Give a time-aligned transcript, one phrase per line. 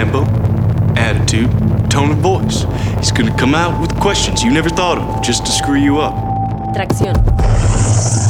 [0.00, 0.24] tempo,
[0.96, 1.50] attitude,
[1.90, 2.64] tone of voice.
[2.96, 6.14] He's gonna come out with questions you never thought of just to screw you up.
[6.74, 8.29] Tracción.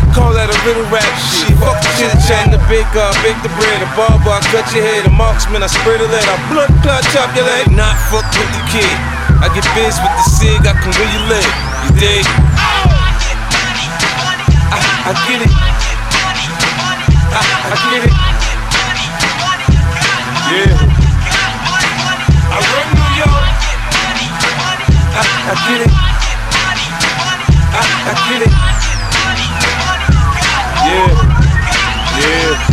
[0.11, 1.55] Call that a little rap shit.
[1.55, 2.51] Fuck the chit chat.
[2.51, 3.79] The big up, bake the bread.
[3.79, 5.07] The barber, I cut your head.
[5.07, 6.27] The marksman, I spray the lead.
[6.27, 7.71] I blood clot, chop your leg.
[7.71, 8.91] Not fuck with the kid.
[9.39, 10.67] I get biz with the cig.
[10.67, 11.47] I can really live.
[11.87, 12.27] You dig?
[14.67, 15.53] I, I get it.
[17.31, 17.39] I,
[17.71, 18.15] I get it.
[20.51, 20.75] Yeah.
[22.51, 23.47] I run New York.
[25.15, 25.91] I, I get it.
[27.71, 28.70] I, I get it.
[30.91, 31.07] Yeah.
[32.19, 32.71] Yeah.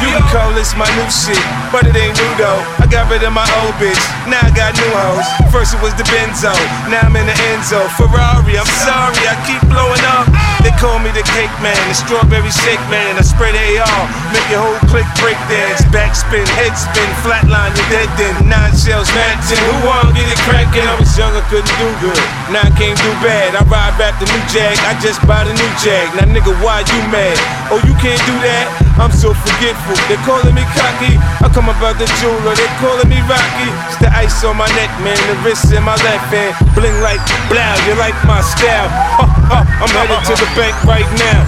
[0.00, 2.64] You can call this my new shit, but it ain't new though.
[2.80, 5.28] I got rid of my old bitch, now I got new hoes.
[5.52, 6.52] First it was the Benzo,
[6.88, 7.84] now I'm in the Enzo.
[7.92, 10.33] Ferrari, I'm sorry, I keep blowing up.
[10.64, 13.20] They call me the cake man, the strawberry shake man.
[13.20, 15.84] I spray the AR, make your whole click break dance.
[15.92, 18.32] Backspin, head spin, flatline, you're dead then.
[18.48, 19.60] Nine shells, Manton.
[19.60, 20.88] Who wanna get it crackin'?
[20.88, 22.24] I was young, I couldn't do good.
[22.48, 23.52] Now I can't do bad.
[23.52, 26.08] I ride back the new Jag, I just bought a new Jag.
[26.16, 27.36] Now nigga, why you mad?
[27.68, 28.66] Oh, you can't do that?
[28.96, 29.98] I'm so forgetful.
[30.06, 31.18] They calling me cocky.
[31.42, 32.54] I come about the jeweler.
[32.54, 33.68] They calling me Rocky.
[33.90, 35.18] It's the ice on my neck, man.
[35.26, 36.54] The wrist in my left hand.
[36.78, 37.18] Bling like
[37.50, 37.74] blow.
[37.90, 38.86] You like my style?
[39.18, 41.44] Ha, ha, I'm headed to the bank right now.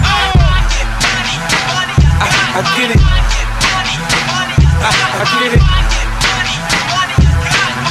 [2.21, 2.27] I,
[2.57, 3.01] I get it.
[4.77, 5.63] I, I get it.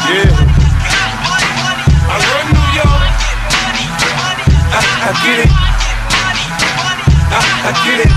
[0.06, 0.30] Yeah.
[2.06, 3.02] I run New York.
[4.70, 5.50] I, I get it.
[7.26, 8.12] I, I get it.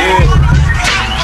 [0.00, 0.24] Yeah,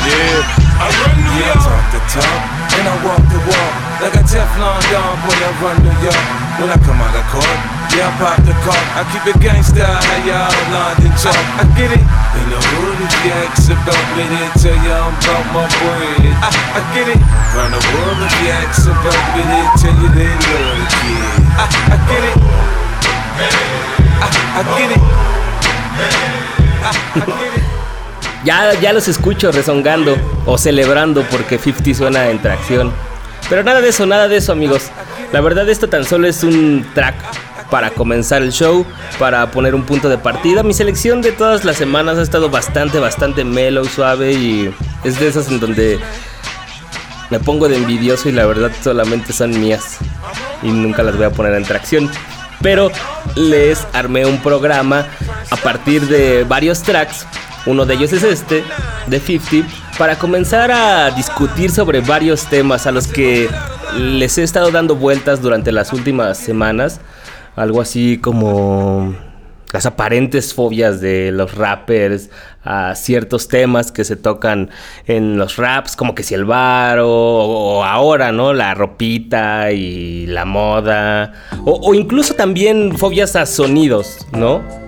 [0.04, 0.41] yeah.
[0.76, 1.56] I run New York.
[1.56, 2.41] I talk the talk
[2.76, 3.72] and I walk the walk
[4.04, 5.16] like a Teflon Don.
[5.24, 6.45] Boy, I run New York.
[28.44, 32.92] Ya, ya los escucho rezongando o celebrando porque 50 suena en tracción.
[33.48, 34.90] Pero nada de eso, nada de eso amigos.
[35.32, 37.14] La verdad esto tan solo es un track
[37.70, 38.84] para comenzar el show,
[39.18, 40.62] para poner un punto de partida.
[40.62, 44.74] Mi selección de todas las semanas ha estado bastante, bastante mellow, suave y
[45.04, 45.98] es de esas en donde
[47.30, 49.98] me pongo de envidioso y la verdad solamente son mías
[50.62, 52.10] y nunca las voy a poner en tracción.
[52.62, 52.90] Pero
[53.34, 55.06] les armé un programa
[55.50, 57.26] a partir de varios tracks
[57.66, 58.62] uno de ellos es este,
[59.08, 59.68] de 50,
[59.98, 63.48] para comenzar a discutir sobre varios temas a los que
[63.96, 67.00] les he estado dando vueltas durante las últimas semanas.
[67.54, 69.14] Algo así como
[69.72, 72.30] las aparentes fobias de los rappers
[72.62, 74.70] a ciertos temas que se tocan
[75.06, 78.52] en los raps, como que si el bar o, ahora, ¿no?
[78.52, 81.32] La ropita y la moda.
[81.64, 84.85] O, o incluso también fobias a sonidos, ¿no?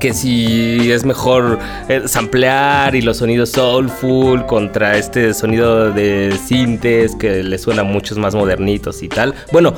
[0.00, 1.58] Que si es mejor
[1.88, 8.18] eh, samplear y los sonidos soulful contra este sonido de sintes que le suena muchos
[8.18, 9.34] más modernitos y tal.
[9.52, 9.74] Bueno,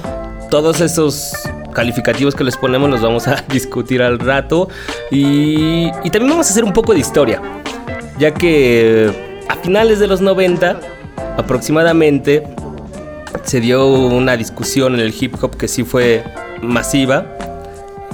[0.50, 1.32] todos esos
[1.74, 4.68] calificativos que les ponemos los vamos a discutir al rato
[5.10, 7.42] y, y también vamos a hacer un poco de historia,
[8.18, 10.80] ya que a finales de los 90
[11.36, 12.44] aproximadamente
[13.42, 16.24] se dio una discusión en el hip hop que sí fue
[16.62, 17.26] masiva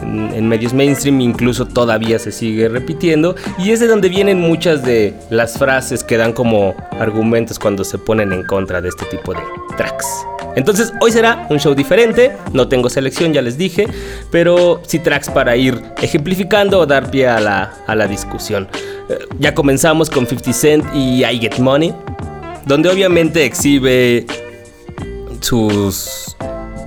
[0.02, 5.14] en, medios mainstream incluso todavía se sigue repitiendo y es de donde vienen muchas de
[5.30, 9.40] las frases que dan como argumentos cuando se ponen en contra de este tipo de
[9.76, 10.06] tracks.
[10.56, 13.86] Entonces hoy será un show diferente, no tengo selección ya les dije,
[14.30, 18.68] pero sí tracks para ir ejemplificando o dar pie a la, a la discusión.
[19.08, 21.94] Eh, ya comenzamos con 50 Cent y I Get Money,
[22.66, 24.26] donde obviamente exhibe
[25.40, 26.36] sus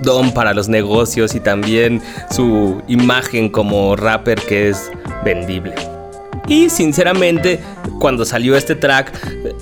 [0.03, 4.91] don para los negocios y también su imagen como rapper que es
[5.25, 5.73] vendible.
[6.47, 7.61] Y sinceramente,
[7.99, 9.13] cuando salió este track,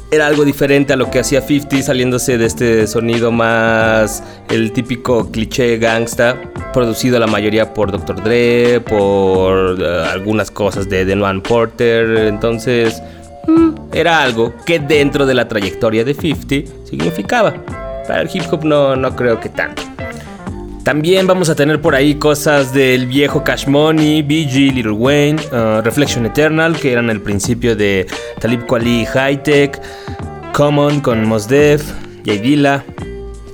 [0.09, 5.29] era algo diferente a lo que hacía 50, saliéndose de este sonido más el típico
[5.29, 6.35] cliché gangsta,
[6.73, 8.23] producido la mayoría por Dr.
[8.23, 12.27] Dre, por eh, algunas cosas de Denwan Porter.
[12.27, 13.01] Entonces,
[13.47, 17.53] mm, era algo que dentro de la trayectoria de 50 significaba.
[18.07, 19.83] Para el hip hop no, no creo que tanto.
[20.83, 25.81] También vamos a tener por ahí cosas del viejo Cash Money, BG, Little Wayne, uh,
[25.81, 28.07] Reflection Eternal, que eran el principio de
[28.39, 29.79] Talib Kweli High Tech,
[30.53, 31.83] Common con Mos Def,
[32.25, 32.83] Jay Dilla,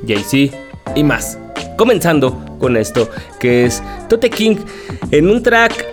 [0.08, 0.56] Jay-Z
[0.96, 1.38] y más.
[1.78, 3.10] Comenzando con esto,
[3.42, 4.56] que es Tote King
[5.12, 5.86] en un track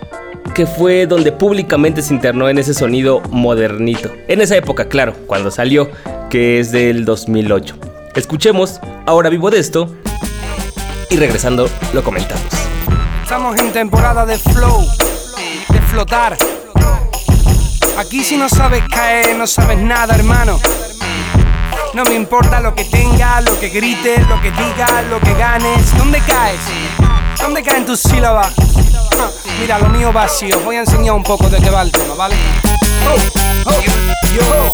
[0.54, 4.08] que fue donde públicamente se internó en ese sonido modernito.
[4.28, 5.90] En esa época, claro, cuando salió,
[6.30, 7.76] que es del 2008.
[8.14, 9.92] Escuchemos, ahora vivo de esto,
[11.10, 12.44] y regresando lo comentamos.
[13.22, 14.86] Estamos en temporada de flow,
[15.68, 16.36] de flotar.
[17.98, 20.58] Aquí si no sabes caer, no sabes nada, hermano.
[21.94, 25.96] No me importa lo que tengas, lo que grites, lo que digas, lo que ganes.
[25.96, 26.60] ¿Dónde caes?
[27.40, 28.52] ¿Dónde caen tus sílabas?
[29.60, 30.58] Mira, lo mío vacío.
[30.60, 32.34] Voy a enseñar un poco de qué va el tema, ¿vale?
[33.06, 33.82] Oh, oh,
[34.34, 34.72] yo.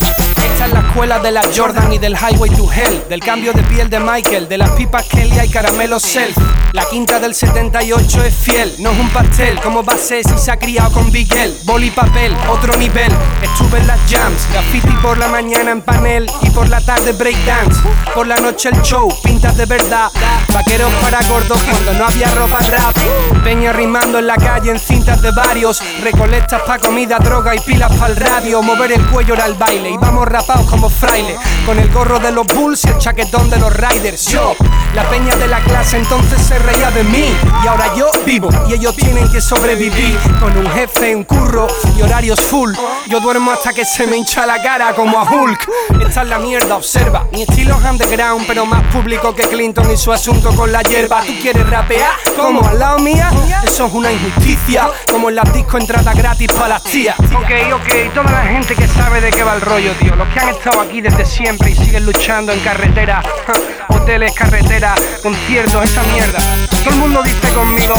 [0.69, 3.09] La escuela de la Jordan y del Highway to Hell.
[3.09, 6.37] Del cambio de piel de Michael, de las pipas Kelly y caramelo Self.
[6.73, 9.61] La quinta del 78 es fiel, no es un pastel.
[9.61, 11.59] Como va si se ha criado con Bigel?
[11.65, 13.11] Boli papel, otro nivel.
[13.43, 17.81] Estuve en las jams, graffiti por la mañana en panel y por la tarde breakdance.
[18.15, 20.13] Por la noche el show, pintas de verdad.
[20.55, 22.97] Vaqueros para gordos cuando no había ropa rap.
[23.43, 25.83] Peña rimando en la calle en cintas de varios.
[26.03, 28.63] Recolectas pa' comida, droga y pilas para el radio.
[28.63, 31.37] Mover el cuello era el baile y vamos rapados como fraile.
[31.67, 34.27] Con el gorro de los Bulls y el chaquetón de los Riders.
[34.27, 34.55] Yo,
[34.95, 37.35] la peña de la clase entonces se reía de mí.
[37.65, 40.19] Y ahora yo vivo y ellos tienen que sobrevivir.
[40.39, 41.67] Con un jefe, un curro
[41.97, 42.73] y horarios full.
[43.09, 45.69] Yo duermo hasta que se me hincha la cara como a Hulk.
[46.07, 47.27] Esta es la mierda, observa.
[47.33, 51.23] Mi estilo es underground, pero más público que Clinton y su asunto con la hierba.
[51.23, 52.12] ¿Tú quieres rapear?
[52.37, 53.31] como ¿Al lado mía?
[53.65, 54.89] Eso es una injusticia.
[55.11, 57.19] Como en las disco entrada gratis para las tías.
[57.19, 60.41] Ok, ok, toda la gente que sabe de qué va el rollo, tío los que
[60.41, 63.23] han estado aquí desde siempre y siguen luchando en carretera,
[63.89, 66.39] hoteles, carretera, conciertos, esa mierda.
[66.50, 67.94] Todo el mundo dice conmigo,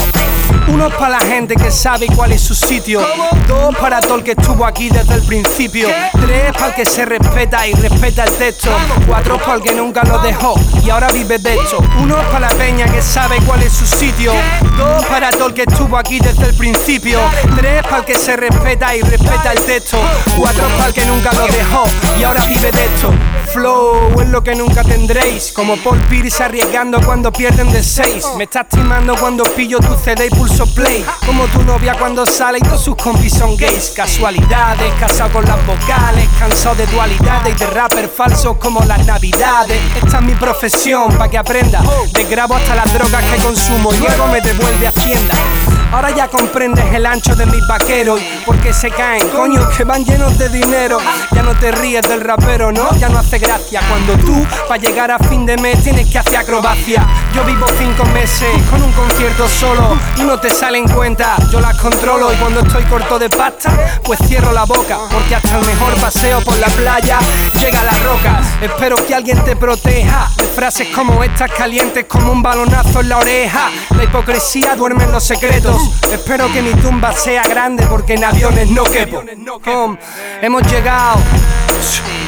[0.73, 3.01] uno para la gente que sabe cuál es su sitio,
[3.47, 7.05] dos para todo el que estuvo aquí desde el principio, tres para el que se
[7.05, 8.69] respeta y respeta el texto,
[9.07, 12.49] cuatro para el que nunca lo dejó y ahora vive de hecho, uno para la
[12.49, 14.33] peña que sabe cuál es su sitio,
[14.77, 17.19] dos para todo el que estuvo aquí desde el principio,
[17.57, 19.97] tres para el que se respeta y respeta el texto,
[20.37, 21.85] cuatro para el que nunca lo dejó
[22.19, 23.13] y ahora vive de esto.
[23.53, 25.51] Flow es lo que nunca tendréis.
[25.51, 28.29] Como Paul Pierce arriesgando cuando pierden de 6.
[28.37, 31.05] Me estás timando cuando pillo tu CD y pulso play.
[31.25, 33.91] Como tu novia cuando sale y todos sus compis son gays.
[33.95, 36.27] Casualidades, casado con las vocales.
[36.39, 39.79] Cansado de dualidades y de rapper falsos como las navidades.
[39.95, 41.81] Esta es mi profesión, pa' que aprenda.
[42.13, 45.35] Desgrabo hasta las drogas que consumo y luego me devuelve Hacienda.
[45.91, 50.37] Ahora ya comprendes el ancho de mis vaqueros porque se caen, coño, que van llenos
[50.37, 50.99] de dinero.
[51.31, 52.95] Ya no te ríes del rapero, ¿no?
[52.97, 56.37] Ya no hace gracia cuando tú, para llegar a fin de mes, tienes que hacer
[56.37, 57.05] acrobacia.
[57.35, 61.35] Yo vivo cinco meses con un concierto solo y no te salen cuenta.
[61.51, 65.59] Yo las controlo y cuando estoy corto de pasta, pues cierro la boca porque hasta
[65.59, 67.19] el mejor paseo por la playa
[67.59, 68.47] llega a las rocas.
[68.61, 73.69] Espero que alguien te proteja frases como estas calientes como un balonazo en la oreja.
[73.95, 75.81] La hipocresía duerme en los secretos.
[76.11, 79.23] Espero que mi tumba sea grande porque en aviones no quepo.
[80.41, 81.19] hemos llegado.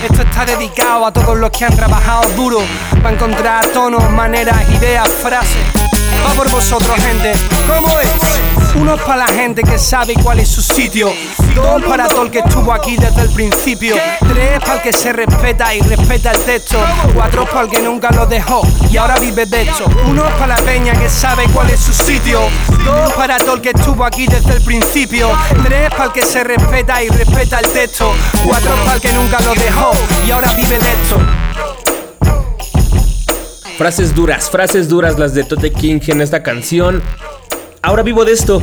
[0.03, 2.59] Esto está dedicado a todos los que han trabajado duro
[3.01, 5.92] para encontrar tonos, maneras, ideas, frases.
[6.23, 7.31] Va por vosotros, gente.
[7.67, 8.73] ¿Cómo es?
[8.75, 11.11] Uno para la gente que sabe cuál es su sitio.
[11.53, 13.95] Dos para todo el que estuvo aquí desde el principio.
[14.19, 16.77] Tres para el que se respeta y respeta el texto.
[17.13, 19.85] Cuatro para el que nunca lo dejó y ahora vive de esto.
[20.07, 22.39] Uno para la peña que sabe cuál es su sitio.
[22.83, 25.29] Dos para todo el que estuvo aquí desde el principio.
[25.63, 28.11] Tres para el que se respeta y respeta el texto.
[28.43, 29.91] Cuatro para el que nunca lo dejó
[30.25, 31.19] y ahora vive de esto.
[33.77, 37.01] Frases duras, frases duras las de Tote King en esta canción.
[37.81, 38.61] Ahora vivo de esto.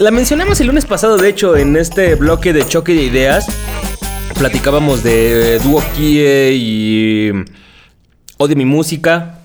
[0.00, 3.46] La mencionamos el lunes pasado, de hecho, en este bloque de choque de ideas.
[4.36, 7.32] Platicábamos de Duo Kie y
[8.36, 9.38] Odio mi música,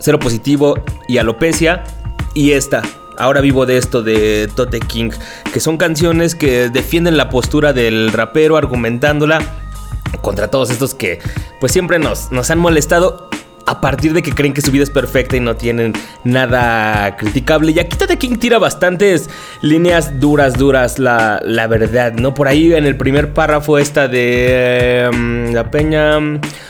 [0.00, 1.84] Cero Positivo y Alopecia.
[2.34, 2.82] Y esta,
[3.16, 5.10] Ahora vivo de esto de Tote King,
[5.52, 9.40] que son canciones que defienden la postura del rapero argumentándola
[10.20, 11.20] contra todos estos que
[11.60, 13.28] pues siempre nos, nos han molestado
[13.66, 15.92] a partir de que creen que su vida es perfecta y no tienen
[16.24, 17.72] nada criticable.
[17.72, 19.30] Y aquí Tate King tira bastantes
[19.62, 22.34] líneas duras, duras, la, la verdad, ¿no?
[22.34, 26.18] Por ahí en el primer párrafo esta de em, la peña,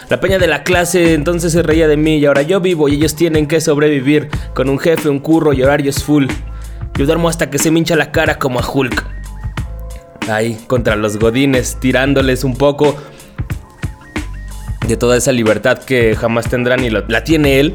[0.08, 2.94] la peña de la clase entonces se reía de mí y ahora yo vivo y
[2.94, 6.26] ellos tienen que sobrevivir con un jefe, un curro y horarios full.
[6.96, 9.04] Yo duermo hasta que se me hincha la cara como a Hulk.
[10.28, 12.96] Ahí, contra los godines, tirándoles un poco
[14.86, 17.74] de toda esa libertad que jamás tendrán y la tiene él.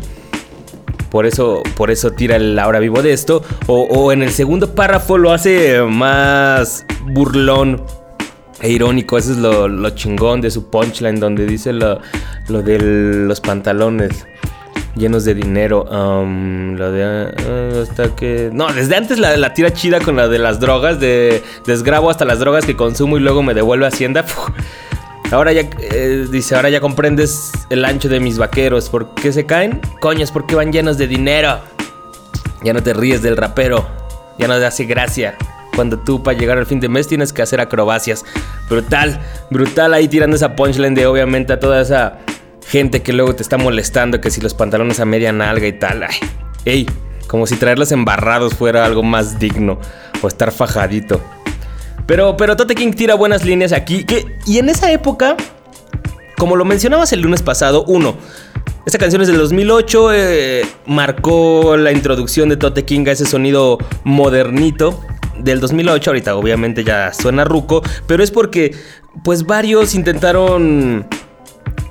[1.09, 3.43] Por eso, por eso tira el ahora vivo de esto.
[3.67, 7.81] O, en el segundo párrafo lo hace más burlón
[8.61, 9.17] e irónico.
[9.17, 11.99] Eso es lo, chingón de su punchline, donde dice lo,
[12.47, 14.25] de los pantalones
[14.95, 15.85] llenos de dinero.
[15.85, 17.03] Um, lo de.
[17.03, 18.51] Ah, hasta que.
[18.53, 20.99] No, desde antes la, la tira chida con la de las drogas.
[20.99, 24.25] De desgrabo hasta las drogas que consumo y luego me devuelve a Hacienda.
[25.31, 28.89] Ahora ya, eh, dice, ahora ya comprendes el ancho de mis vaqueros.
[28.89, 29.79] ¿Por qué se caen?
[30.01, 31.59] Coño, es porque van llenos de dinero.
[32.63, 33.87] Ya no te ríes del rapero.
[34.39, 35.37] Ya no te hace gracia.
[35.75, 38.25] Cuando tú para llegar al fin de mes tienes que hacer acrobacias.
[38.69, 39.19] Brutal,
[39.51, 42.17] brutal ahí tirando esa punchline de obviamente a toda esa
[42.67, 44.19] gente que luego te está molestando.
[44.19, 46.03] Que si los pantalones a media nalga y tal.
[46.03, 46.17] Ay,
[46.65, 46.89] ey,
[47.27, 49.79] como si traerlos embarrados fuera algo más digno.
[50.23, 51.21] O estar fajadito.
[52.05, 54.05] Pero, pero Tote King tira buenas líneas aquí.
[54.45, 55.37] y en esa época,
[56.37, 58.15] como lo mencionabas el lunes pasado, uno,
[58.85, 63.77] esta canción es del 2008, eh, marcó la introducción de Tote King a ese sonido
[64.03, 64.99] modernito
[65.37, 66.09] del 2008.
[66.09, 68.75] Ahorita obviamente ya suena ruco, pero es porque
[69.23, 71.07] pues varios intentaron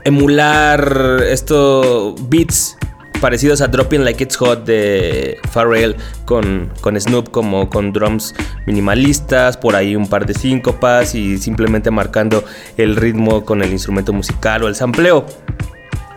[0.04, 2.76] emular estos beats
[3.18, 8.34] parecidos a Dropping Like It's Hot de Pharrell con, con Snoop como con drums
[8.66, 12.44] minimalistas, por ahí un par de síncopas y simplemente marcando
[12.76, 15.26] el ritmo con el instrumento musical o el sampleo.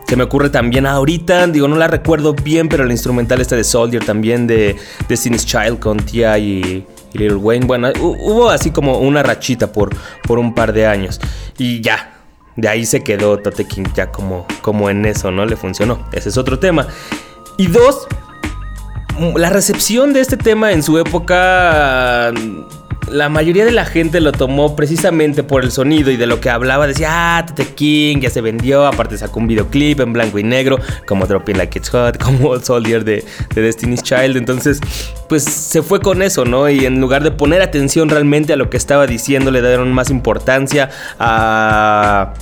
[0.08, 3.64] Se me ocurre también ahorita, digo, no la recuerdo bien, pero el instrumental este de
[3.64, 4.76] Soldier también de
[5.08, 7.66] Destiny's Child con Tia y, y Lil Wayne.
[7.66, 9.96] Bueno, hubo así como una rachita por,
[10.28, 11.22] por un par de años.
[11.58, 12.21] Y ya,
[12.56, 15.46] de ahí se quedó Tote King ya como, como en eso, ¿no?
[15.46, 16.06] Le funcionó.
[16.12, 16.88] Ese es otro tema.
[17.58, 18.08] Y dos,
[19.36, 22.32] la recepción de este tema en su época
[23.10, 26.50] la mayoría de la gente lo tomó precisamente por el sonido y de lo que
[26.50, 26.88] hablaba.
[26.88, 28.86] Decía, ah, Tote King ya se vendió.
[28.86, 33.04] Aparte sacó un videoclip en blanco y negro, como Dropping Like It's Hot, como Soldier
[33.04, 34.38] de, de Destiny's Child.
[34.38, 34.80] Entonces,
[35.28, 36.70] pues se fue con eso, ¿no?
[36.70, 40.10] Y en lugar de poner atención realmente a lo que estaba diciendo, le dieron más
[40.10, 40.90] importancia
[41.20, 42.34] a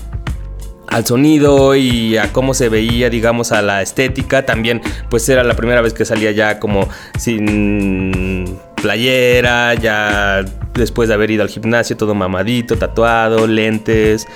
[0.89, 4.45] al sonido y a cómo se veía, digamos, a la estética.
[4.45, 10.43] También, pues era la primera vez que salía ya como sin playera, ya
[10.73, 14.27] después de haber ido al gimnasio, todo mamadito, tatuado, lentes,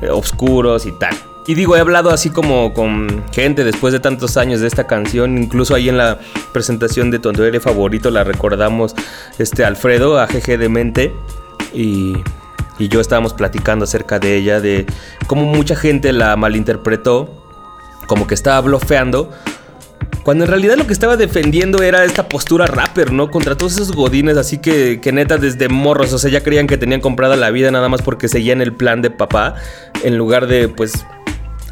[0.00, 1.14] eh, oscuros y tal.
[1.46, 5.38] Y digo, he hablado así como con gente después de tantos años de esta canción,
[5.38, 6.18] incluso ahí en la
[6.52, 8.94] presentación de tu favorito la recordamos
[9.38, 11.12] este Alfredo, a GG de
[11.72, 12.14] y
[12.80, 14.86] y yo estábamos platicando acerca de ella, de
[15.26, 17.28] cómo mucha gente la malinterpretó,
[18.06, 19.30] como que estaba blofeando,
[20.22, 23.30] cuando en realidad lo que estaba defendiendo era esta postura rapper, ¿no?
[23.30, 26.76] Contra todos esos godines, así que, que neta desde morros, o sea, ya creían que
[26.76, 29.54] tenían comprada la vida nada más porque seguían el plan de papá,
[30.04, 31.06] en lugar de, pues,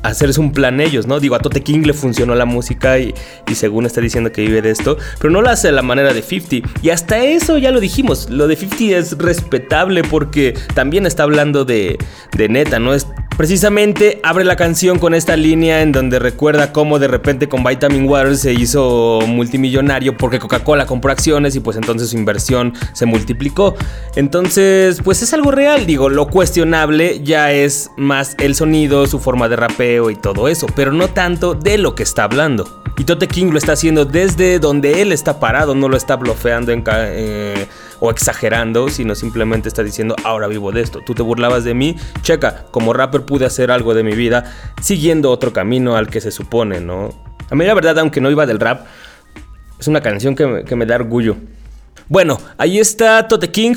[0.02, 1.20] hacerse un plan ellos, ¿no?
[1.20, 3.14] Digo, a Tote King le funcionó la música y,
[3.54, 6.22] según está diciendo que vive de esto, pero no lo hace de la manera de
[6.22, 6.68] 50.
[6.82, 11.64] Y hasta eso ya lo dijimos, lo de 50 es respetable porque también está hablando
[11.64, 11.98] de,
[12.36, 12.94] de neta, ¿no?
[12.94, 13.06] Es
[13.38, 18.08] Precisamente abre la canción con esta línea en donde recuerda cómo de repente con Vitamin
[18.08, 23.76] Water se hizo multimillonario porque Coca-Cola compró acciones y pues entonces su inversión se multiplicó.
[24.16, 29.48] Entonces, pues es algo real, digo, lo cuestionable ya es más el sonido, su forma
[29.48, 29.54] de
[30.10, 32.82] y todo eso, pero no tanto de lo que está hablando.
[32.98, 36.72] Y Tote King lo está haciendo desde donde él está parado, no lo está blofeando
[36.72, 37.66] eh,
[38.00, 41.00] o exagerando, sino simplemente está diciendo, ahora vivo de esto.
[41.06, 44.52] Tú te burlabas de mí, checa, como rapper pude hacer algo de mi vida
[44.82, 47.10] siguiendo otro camino al que se supone, ¿no?
[47.50, 48.86] A mí la verdad, aunque no iba del rap,
[49.78, 51.36] es una canción que que me da orgullo.
[52.08, 53.74] Bueno, ahí está Tote King,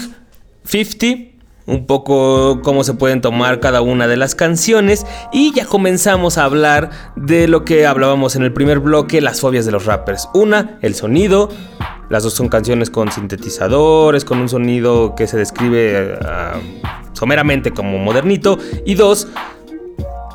[0.65, 1.30] 50
[1.71, 6.43] un poco cómo se pueden tomar cada una de las canciones y ya comenzamos a
[6.43, 10.27] hablar de lo que hablábamos en el primer bloque, las fobias de los rappers.
[10.33, 11.49] Una, el sonido.
[12.09, 16.59] Las dos son canciones con sintetizadores, con un sonido que se describe ah,
[17.13, 18.59] someramente como modernito.
[18.85, 19.29] Y dos,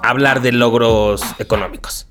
[0.09, 2.07] hablar de logros económicos.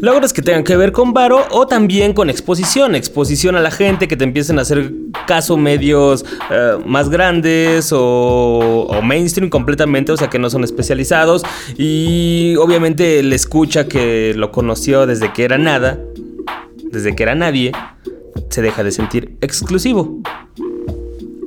[0.00, 4.06] Logros que tengan que ver con varo o también con exposición, exposición a la gente,
[4.06, 4.92] que te empiecen a hacer
[5.26, 11.42] caso medios eh, más grandes o, o, mainstream completamente, o sea que no son especializados
[11.76, 15.98] y obviamente le escucha que lo conoció desde que era nada,
[16.92, 17.72] desde que era nadie,
[18.50, 20.20] se deja de sentir exclusivo.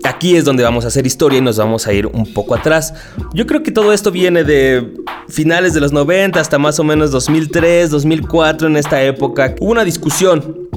[0.04, 2.94] Aquí es donde vamos a hacer historia y nos vamos a ir un poco atrás.
[3.34, 4.94] Yo creo que todo esto viene de
[5.30, 9.56] finales de los 90 hasta más o menos 2003, 2004 en esta época.
[9.60, 10.70] Hubo una discusión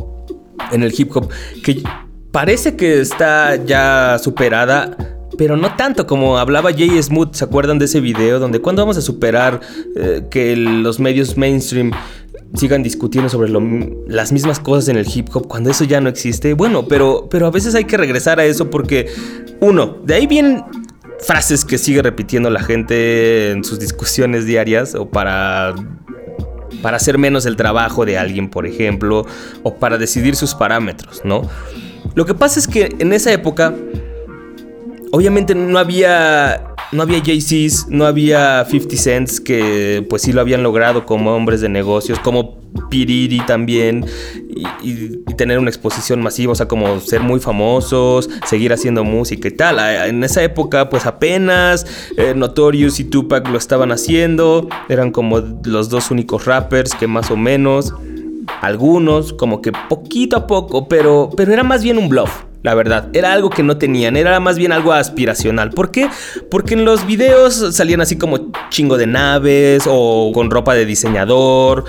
[0.72, 1.30] en el hip hop
[1.62, 1.82] que
[2.30, 4.96] parece que está ya superada.
[5.36, 8.38] Pero no tanto como hablaba Jay Smooth, ¿se acuerdan de ese video?
[8.38, 9.60] Donde cuando vamos a superar
[9.96, 11.90] eh, que los medios mainstream
[12.54, 13.52] sigan discutiendo sobre
[14.06, 16.54] las mismas cosas en el hip hop cuando eso ya no existe.
[16.54, 19.08] Bueno, pero, pero a veces hay que regresar a eso porque,
[19.60, 20.62] uno, de ahí vienen
[21.18, 25.74] frases que sigue repitiendo la gente en sus discusiones diarias o para
[26.82, 29.24] para hacer menos el trabajo de alguien, por ejemplo,
[29.62, 31.48] o para decidir sus parámetros, ¿no?
[32.14, 33.72] Lo que pasa es que en esa época
[35.14, 40.62] obviamente no había no había Jay-Z's, no había 50 Cents que pues sí lo habían
[40.62, 44.04] logrado como hombres de negocios, como Piriri también,
[44.82, 49.50] y, tener una exposición masiva, o sea, como ser muy famosos, seguir haciendo música y
[49.52, 49.78] tal.
[50.08, 55.88] En esa época, pues apenas eh, Notorious y Tupac lo estaban haciendo, eran como los
[55.88, 57.94] dos únicos rappers que más o menos,
[58.60, 63.08] algunos, como que poquito a poco, pero, pero era más bien un bluff la verdad.
[63.12, 65.70] Era algo que no tenían, era más bien algo aspiracional.
[65.70, 66.08] ¿Por qué?
[66.50, 71.84] Porque en los videos salían así como chingo de naves o con ropa de diseñador,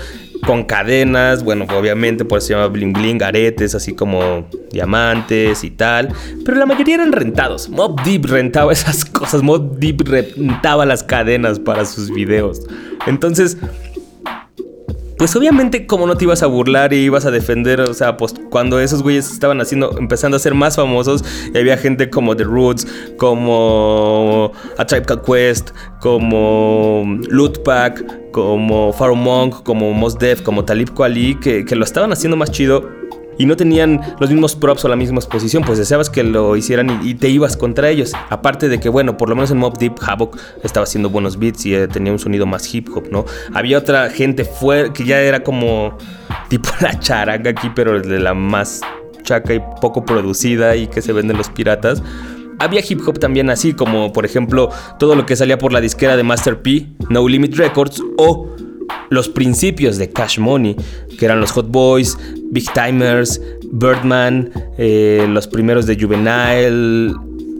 [0.46, 5.70] con cadenas, bueno, obviamente por eso se llama bling bling, aretes, así como diamantes y
[5.70, 6.10] tal,
[6.44, 7.70] pero la mayoría eran rentados.
[7.70, 12.60] Mob Deep rentaba esas cosas, Mob Deep rentaba las cadenas para sus videos.
[13.06, 13.56] Entonces,
[15.18, 18.34] pues obviamente como no te ibas a burlar y ibas a defender, o sea, pues
[18.50, 22.44] cuando esos güeyes estaban haciendo, empezando a ser más famosos, y había gente como The
[22.44, 25.70] Roots, como A Tribe Called Quest,
[26.00, 31.84] como Loot Pack, como Pharaoh Monk, como Mos Def, como Talib Kweli, que, que lo
[31.84, 33.06] estaban haciendo más chido
[33.38, 37.00] y no tenían los mismos props o la misma exposición, pues deseabas que lo hicieran
[37.02, 38.12] y, te ibas contra ellos.
[38.30, 41.64] Aparte de que, bueno, por lo menos en Mob Deep Havoc estaba haciendo buenos beats
[41.66, 43.24] y eh, tenía un sonido más hip hop, ¿no?
[43.54, 45.96] Había otra gente fuera que ya era como
[46.48, 48.80] tipo la charanga aquí, pero de la más
[49.22, 52.02] chaca y poco producida y que se venden los piratas.
[52.58, 56.16] Había hip hop también así, como por ejemplo todo lo que salía por la disquera
[56.16, 58.55] de Master P, No Limit Records o
[59.10, 60.76] los principios de Cash Money,
[61.18, 62.16] que eran los Hot Boys,
[62.50, 67.14] Big Timers, Birdman, eh, los primeros de Juvenile,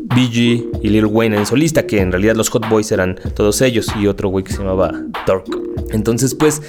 [0.09, 3.89] BG y Lil Wayne en solista, que en realidad los Hot Boys eran todos ellos
[3.99, 4.93] y otro güey que se llamaba
[5.27, 5.53] Torque.
[5.91, 6.63] Entonces, pues,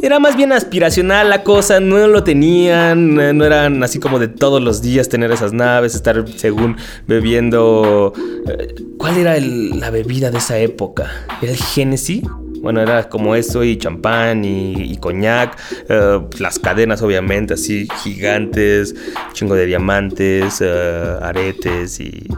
[0.00, 4.62] era más bien aspiracional la cosa, no lo tenían, no eran así como de todos
[4.62, 8.12] los días tener esas naves, estar según bebiendo...
[8.46, 11.10] Eh, ¿Cuál era la bebida de esa época?
[11.42, 12.22] ¿Era el Genesis?
[12.60, 15.56] Bueno, era como eso y champán y, coñac.
[15.88, 18.94] Eh, las cadenas, obviamente, así gigantes,
[19.32, 22.28] chingo de diamantes, eh, aretes y,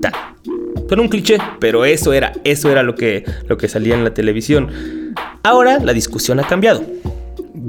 [0.00, 0.12] tal.
[0.88, 4.14] Pero un cliché, pero eso era, eso era lo que, lo que salía en la
[4.14, 5.14] televisión.
[5.42, 6.82] Ahora la discusión ha cambiado.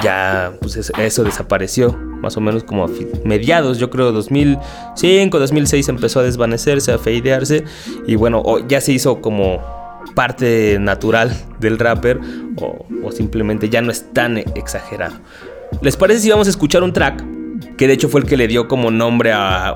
[0.01, 2.89] Ya, pues eso, desapareció, más o menos como a
[3.25, 7.65] mediados, yo creo 2005, 2006 empezó a desvanecerse, a fadearse
[8.07, 9.78] y bueno, ya se hizo como
[10.15, 12.19] parte natural del rapper
[12.57, 15.15] o, simplemente ya no es tan exagerado.
[15.81, 17.23] ¿Les parece si vamos a escuchar un track?
[17.77, 19.75] Que de hecho fue el que le dio como nombre a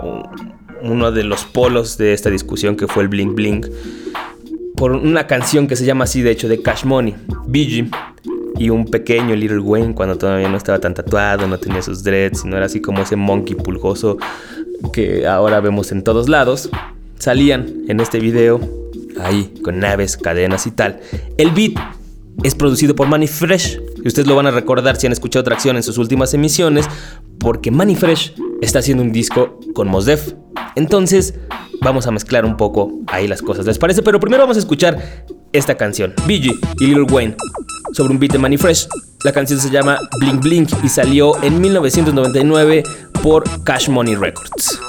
[0.81, 3.67] uno de los polos de esta discusión que fue el Blink Blink.
[4.75, 7.15] Por una canción que se llama así de hecho de Cash Money,
[7.47, 7.89] BG.
[8.59, 12.45] Y un pequeño Little Wayne cuando todavía no estaba tan tatuado, no tenía sus dreads,
[12.45, 14.17] no era así como ese monkey pulgoso
[14.91, 16.69] que ahora vemos en todos lados.
[17.17, 18.82] Salían en este video
[19.21, 20.99] ahí con naves, cadenas y tal.
[21.37, 21.73] El beat
[22.41, 23.79] es producido por Manny Fresh.
[24.03, 26.85] Y ustedes lo van a recordar si han escuchado Tracción en sus últimas emisiones,
[27.39, 30.33] porque Manny Fresh está haciendo un disco con Mos Def.
[30.75, 31.35] Entonces,
[31.81, 34.01] vamos a mezclar un poco ahí las cosas, ¿les parece?
[34.01, 37.35] Pero primero vamos a escuchar esta canción, BG y Lil Wayne,
[37.93, 38.87] sobre un beat de Manny Fresh.
[39.23, 42.83] La canción se llama Blink Blink y salió en 1999
[43.21, 44.79] por Cash Money Records.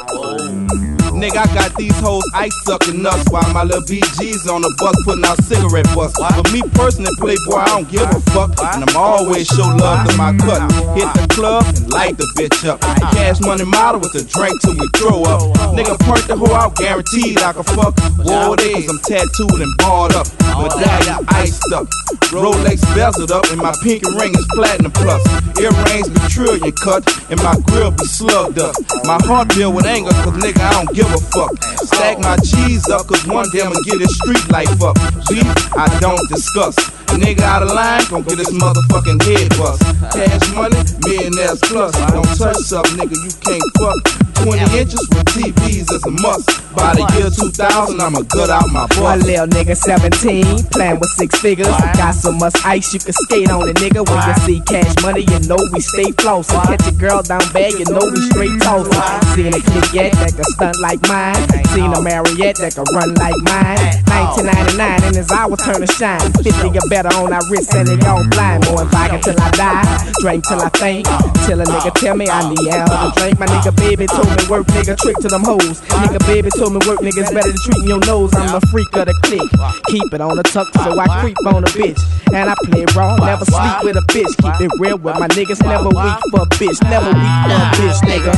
[1.24, 4.92] Nigga, I got these hoes ice sucking nuts while my little BG's on the bus
[5.08, 6.12] putting out cigarette butts.
[6.20, 8.52] But me personally, Playboy, I don't give a fuck.
[8.60, 10.68] And I'm always show love to my cut.
[10.92, 12.78] Hit the club and light the bitch up.
[13.16, 15.40] Cash money model with a drink till we throw up.
[15.72, 17.96] Nigga, point the hoe out, guaranteed I can fuck.
[18.20, 20.28] Whoa, cause I'm tattooed and barred up.
[20.60, 21.88] Medallion iced up.
[22.36, 25.24] Rolex bezeled up, and my pinky ring is platinum plus.
[25.56, 28.76] Earrings be trillion cut, and my grill be slugged up.
[29.04, 31.52] My heart filled with anger, cause nigga, I don't give a fuck.
[31.84, 34.96] Stack my cheese up, cause one day I'ma get his street life up.
[35.28, 35.46] Beef,
[35.76, 36.74] I don't discuss.
[37.14, 39.82] Nigga out of line, gon' get his motherfucking head bust.
[40.12, 41.92] Cash money, millionaires plus.
[42.10, 44.33] Don't touch something, nigga, you can't fuck.
[44.42, 46.48] 20 inches with TVs is a must.
[46.74, 48.98] By the year 2000, I'ma gut out my butt.
[48.98, 51.70] One little nigga 17, playing with six figures.
[51.94, 54.02] Got so much ice you can skate on it, nigga.
[54.02, 56.60] When you see cash money, you know we stay flossing.
[56.66, 58.92] Catch a girl down bad, you know we straight tossing.
[59.34, 59.60] Seen a
[59.94, 61.38] yet that can stunt like mine.
[61.38, 61.74] Oh.
[61.74, 64.02] Seen a Marriott that can run like mine.
[64.14, 66.20] 1999 and it's our turn to shine.
[66.42, 68.64] 50 or better on our wrist and it all blind.
[68.66, 71.06] More vodka till I die, drink till I faint.
[71.46, 73.38] Till a nigga tell me I need hell to drink.
[73.38, 75.80] My nigga baby told me work, nigga trick to them hoes.
[76.02, 78.34] Nigga baby told me work, niggas better than treating your nose.
[78.34, 79.50] I'm the freak of the clique.
[79.88, 82.00] Keep it on the tuck so I creep on a bitch.
[82.32, 84.32] And I play raw, never sleep with a bitch.
[84.40, 86.78] Keep it real with my niggas, never weak for a bitch.
[86.90, 88.32] Never weak for a bitch, nigga.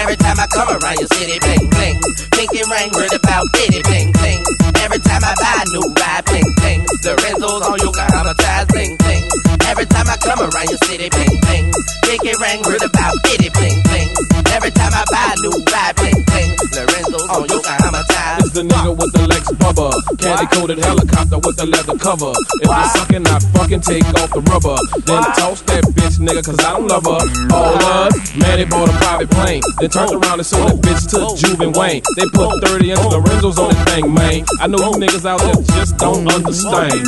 [0.00, 2.00] Every time I come around your city, bling bling.
[2.32, 4.42] Pinky ring, word about bitty, bling bling.
[4.80, 6.80] Every time I buy a new ride, bling bling.
[7.04, 9.24] Lorenzo's on Yokohama ties, bling bling.
[9.68, 11.72] Every time I come around your city, bling bling.
[12.02, 14.29] Pinky ring, word about bitty, bling bling.
[14.60, 16.50] Every time I buy a new ride, bling bling.
[16.76, 18.44] Lorenzo's oh, on Yokohama ties.
[18.44, 20.18] It's the nigga with the Lex Bubba.
[20.18, 22.32] Candy coated helicopter with the leather cover.
[22.60, 24.76] If you're sucking, I fucking take off the rubber.
[25.06, 27.22] Then toss that bitch, nigga, cause I don't love her.
[27.54, 29.62] All man, they bought a private plane.
[29.78, 32.02] Then turned around and sold that bitch to Juven Wayne.
[32.16, 34.44] They put 30 into Lorenzo's on this thing, man.
[34.60, 37.06] I know you niggas out there just don't understand.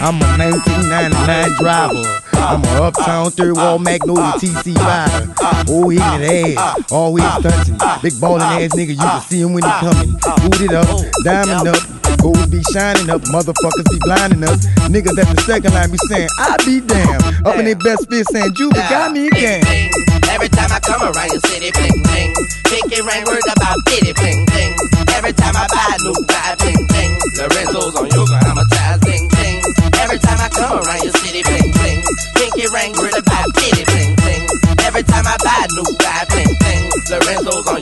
[0.00, 2.20] I'm a 1999 driver.
[2.40, 5.32] I'm a uptown third wall Magnolia TC rider.
[5.68, 6.24] Oh, ignorant
[6.58, 7.76] ass, always stunting.
[8.02, 10.12] Big ballin' ass nigga, you can see him when he coming.
[10.40, 10.88] Boot it up,
[11.22, 11.82] diamond up.
[12.20, 14.66] Gold be shining up, motherfuckers be blinding us.
[14.92, 17.20] Niggas at the second line be saying, I be damn.
[17.46, 19.64] Up in their best fit saying, Juba got me again.
[20.28, 22.32] Every time I come around your city, bling bling.
[22.68, 24.74] Pinky ring, word about bitty, bling bling.
[25.16, 27.12] Every time I buy a new ride, bling bling.
[27.40, 29.58] Lorenzo's on Yokohama ties, bling bling.
[29.96, 32.00] Every time I come around your city, bling bling.
[32.36, 34.44] Pinky ring, word about bitty, bling bling.
[34.84, 36.84] Every time I buy a new ride, bling bling.
[37.10, 37.79] Lorenzo's on.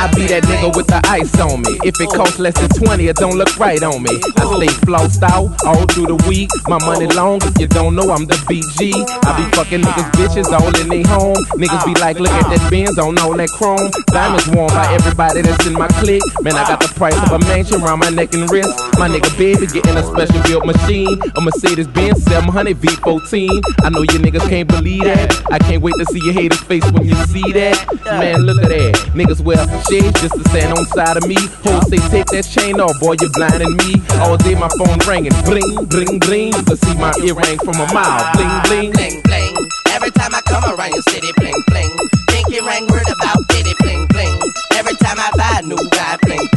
[0.00, 1.76] I be that nigga with the ice on me.
[1.84, 4.16] If it costs less than 20, it don't look right on me.
[4.40, 6.48] I stay flossed out all through the week.
[6.72, 8.96] My money long, if you don't know, I'm the BG.
[8.96, 11.36] I be fucking niggas, bitches all in they home.
[11.60, 13.92] Niggas be like, look at that Benz on all that chrome.
[14.08, 16.24] Diamonds worn by everybody that's in my clique.
[16.40, 18.72] Man, I got the price of a mansion around my neck and wrist.
[18.96, 21.12] My nigga baby getting a special built machine.
[21.36, 23.52] A Mercedes Benz 700 V14.
[23.84, 25.28] I know you niggas can't believe that.
[25.52, 27.76] I can't wait to see your haters face when you see that.
[28.08, 28.96] Man, look at that.
[29.12, 29.60] Niggas wear
[29.98, 31.34] just to stand on side of me.
[31.66, 33.98] Hoes say take that chain off, boy, you're blinding me.
[34.22, 36.54] All day my phone ringing, bling, bling, bling.
[36.54, 38.92] You can see my earring from a mile, bling, bling.
[38.92, 39.54] bling bling.
[39.90, 41.90] Every time I come around your city, bling bling.
[42.30, 44.38] Pinky ring, word about bitty, bling bling.
[44.78, 46.49] Every time I buy a new ride, bling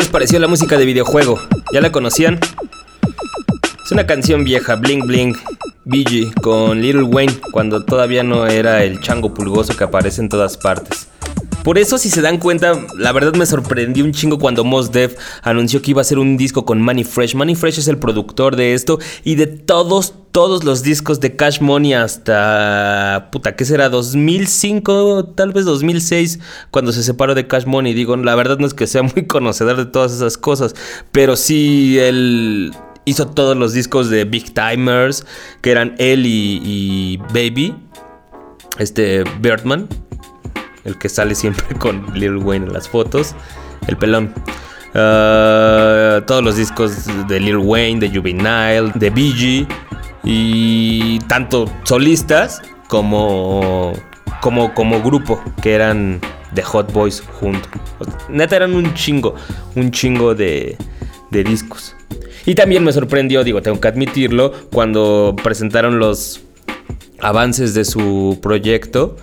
[0.00, 1.38] les pareció la música de videojuego?
[1.74, 2.40] ¿Ya la conocían?
[3.84, 5.36] Es una canción vieja, Bling Bling,
[5.84, 10.56] BG, con Little Wayne, cuando todavía no era el chango pulgoso que aparece en todas
[10.56, 10.99] partes.
[11.64, 15.16] Por eso, si se dan cuenta, la verdad me sorprendió un chingo cuando Mos Def
[15.42, 17.34] anunció que iba a hacer un disco con Manny Fresh.
[17.34, 21.60] Manny Fresh es el productor de esto y de todos, todos los discos de Cash
[21.60, 23.28] Money hasta.
[23.30, 23.90] Puta, ¿qué será?
[23.90, 27.92] 2005, tal vez 2006, cuando se separó de Cash Money.
[27.92, 30.74] Digo, la verdad no es que sea muy conocedor de todas esas cosas,
[31.12, 32.72] pero sí él
[33.04, 35.26] hizo todos los discos de Big Timers,
[35.60, 37.76] que eran él y, y Baby,
[38.78, 39.88] este Birdman,
[40.84, 43.34] el que sale siempre con Lil Wayne en las fotos,
[43.86, 44.32] el pelón.
[44.92, 49.68] Uh, todos los discos de Lil Wayne, de Juvenile, de BG
[50.24, 53.92] y tanto solistas como
[54.42, 56.20] como como grupo que eran
[56.52, 57.70] de Hot Boys juntos.
[58.28, 59.36] Neta eran un chingo,
[59.76, 60.76] un chingo de,
[61.30, 61.94] de discos.
[62.46, 66.40] Y también me sorprendió, digo, tengo que admitirlo, cuando presentaron los
[67.20, 69.16] avances de su proyecto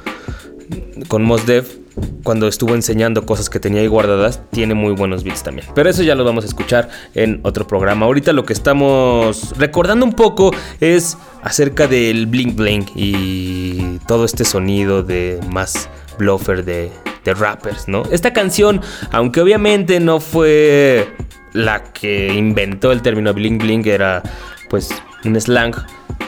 [1.08, 1.78] con Mos Def,
[2.24, 5.68] cuando estuvo enseñando cosas que tenía ahí guardadas, tiene muy buenos beats también.
[5.74, 8.06] Pero eso ya lo vamos a escuchar en otro programa.
[8.06, 14.46] Ahorita lo que estamos recordando un poco es acerca del Blink Blink y todo este
[14.46, 16.92] sonido de más bluffer de,
[17.24, 18.04] de rappers, ¿no?
[18.12, 21.08] Esta canción, aunque obviamente no fue
[21.54, 24.22] la que inventó el término bling bling era
[24.70, 24.90] pues
[25.26, 25.74] un slang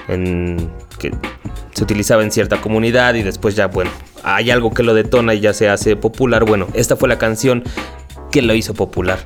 [0.07, 1.11] en, que
[1.79, 3.89] se utilizaba en cierta comunidad y después ya bueno
[4.21, 7.63] hay algo que lo detona y ya se hace popular bueno esta fue la canción
[8.31, 9.17] que lo hizo popular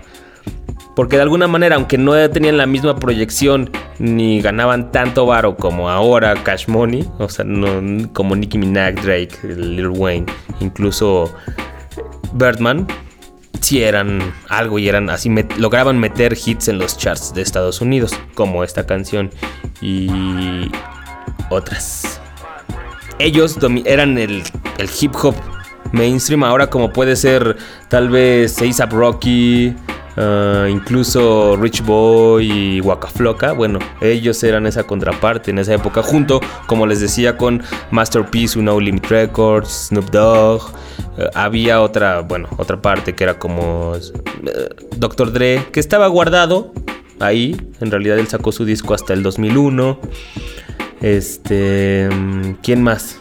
[0.95, 5.89] porque de alguna manera aunque no tenían la misma proyección ni ganaban tanto varo como
[5.89, 10.27] ahora Cash Money o sea no, como Nicki Minaj Drake Lil Wayne
[10.59, 11.33] incluso
[12.33, 12.85] Birdman
[13.61, 18.13] si eran algo y eran así, lograban meter hits en los charts de Estados Unidos,
[18.35, 19.31] como esta canción
[19.81, 20.69] y
[21.49, 22.22] otras.
[23.19, 24.43] Ellos eran el,
[24.99, 25.35] hip hop
[25.91, 27.57] mainstream, ahora como puede ser
[27.89, 29.75] tal vez A$AP Rocky,
[30.15, 36.39] Uh, incluso Rich Boy y Waka bueno, ellos eran esa contraparte en esa época, junto,
[36.67, 40.61] como les decía, con Masterpiece, No Limit Records, Snoop Dogg.
[41.17, 45.31] Uh, había otra, bueno, otra parte que era como uh, Dr.
[45.31, 46.71] Dre, que estaba guardado
[47.19, 47.59] ahí.
[47.81, 49.99] En realidad él sacó su disco hasta el 2001.
[51.03, 52.09] Este,
[52.63, 53.19] ¿quién más?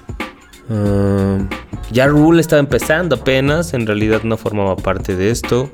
[1.91, 5.71] ya Rule estaba empezando apenas, en realidad no formaba parte de esto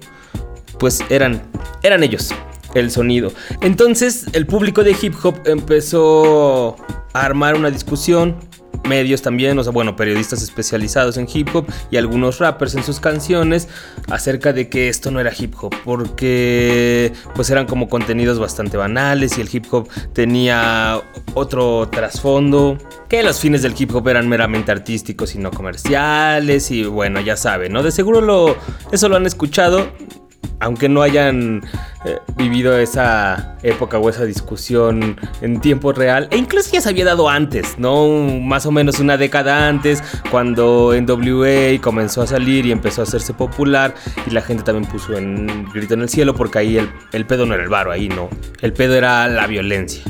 [0.79, 1.43] pues eran,
[1.83, 2.31] eran ellos
[2.75, 3.33] el sonido.
[3.61, 6.77] Entonces el público de hip hop empezó
[7.13, 8.37] a armar una discusión.
[8.89, 13.01] Medios también, o sea, bueno, periodistas especializados en hip hop y algunos rappers en sus
[13.01, 13.69] canciones
[14.09, 19.37] acerca de que esto no era hip hop, porque pues eran como contenidos bastante banales
[19.37, 21.03] y el hip hop tenía
[21.35, 22.79] otro trasfondo,
[23.09, 27.37] que los fines del hip hop eran meramente artísticos y no comerciales y bueno, ya
[27.37, 27.83] saben, ¿no?
[27.83, 28.57] De seguro lo,
[28.91, 29.89] eso lo han escuchado,
[30.61, 31.63] aunque no hayan
[32.05, 37.05] eh, vivido esa época o esa discusión en tiempo real, e incluso ya se había
[37.05, 38.09] dado antes, ¿no?
[38.41, 43.35] Más o menos una década antes, cuando NWA comenzó a salir y empezó a hacerse
[43.35, 43.95] popular,
[44.27, 46.79] y la gente también puso en grito en el cielo, porque ahí
[47.13, 48.29] el, pedo no era el varo, ahí no.
[48.61, 50.03] El pedo era la violencia.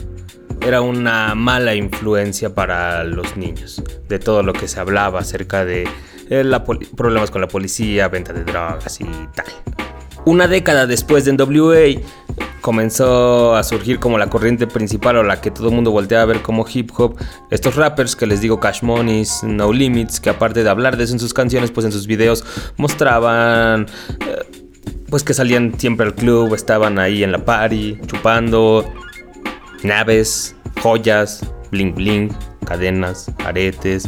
[0.61, 5.89] Era una mala influencia para los niños, de todo lo que se hablaba acerca de
[6.31, 6.61] eh,
[6.97, 9.88] problemas con la policía, venta de drogas y tal.
[10.29, 12.03] Una década después de NWA
[12.61, 16.27] comenzó a surgir como la corriente principal o la que todo el mundo voltea a
[16.27, 17.17] ver como hip hop.
[17.51, 21.15] Estos rappers que les digo Cash Monies, No Limits, que aparte de hablar de eso
[21.15, 22.45] en sus canciones, pues en sus videos
[22.77, 23.87] mostraban
[24.21, 24.45] eh,
[25.09, 28.85] pues que salían siempre al club, estaban ahí en la party, chupando
[29.83, 32.37] naves, joyas, bling bling,
[32.67, 34.07] cadenas, aretes.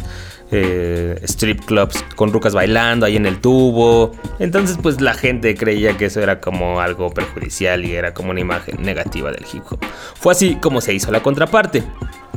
[0.53, 4.11] Eh, strip clubs con rucas bailando ahí en el tubo.
[4.37, 8.41] Entonces pues la gente creía que eso era como algo perjudicial y era como una
[8.41, 9.79] imagen negativa del hip hop.
[10.15, 11.83] Fue así como se hizo la contraparte.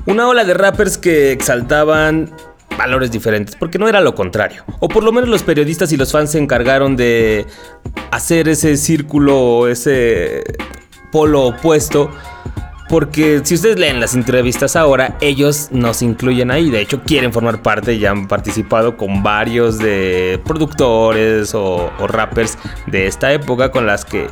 [0.07, 2.31] Una ola de rappers que exaltaban
[2.79, 4.65] valores diferentes, porque no era lo contrario.
[4.79, 7.47] O por lo menos los periodistas y los fans se encargaron de
[8.11, 10.45] hacer ese círculo, ese
[11.11, 12.11] polo opuesto
[12.95, 16.71] porque si ustedes leen las entrevistas ahora, ellos nos incluyen ahí.
[16.71, 23.09] De hecho, quieren formar parte y han participado con varios de productores o, rappers de
[23.09, 24.29] esta época con las que,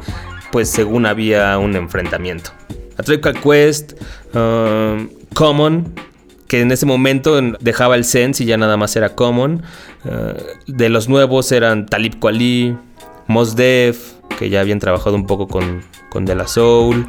[0.52, 2.52] pues, según había un enfrentamiento.
[2.96, 3.94] A Tribe Quest,
[4.32, 5.92] um, Common,
[6.46, 9.64] que en ese momento dejaba el sense y ya nada más era Common.
[10.04, 12.76] Uh, de los nuevos eran Talib Kweli,
[13.26, 17.06] Mos Def, que ya habían trabajado un poco con, con De La Soul.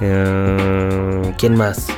[0.00, 1.88] Eh, ¿Quién más?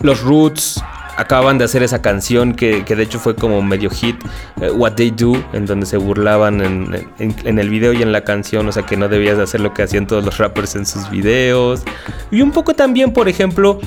[0.00, 0.82] Los Roots.
[1.16, 4.16] acababan de hacer esa canción que, que de hecho fue como medio hit,
[4.62, 8.24] eh, What They Do, en donde se burlaban en, en- el video y en la
[8.24, 10.86] canción, o sea que no debías de hacer lo que hacían todos los rappers en
[10.86, 11.82] sus videos.
[12.30, 13.78] Y un poco también, por ejemplo,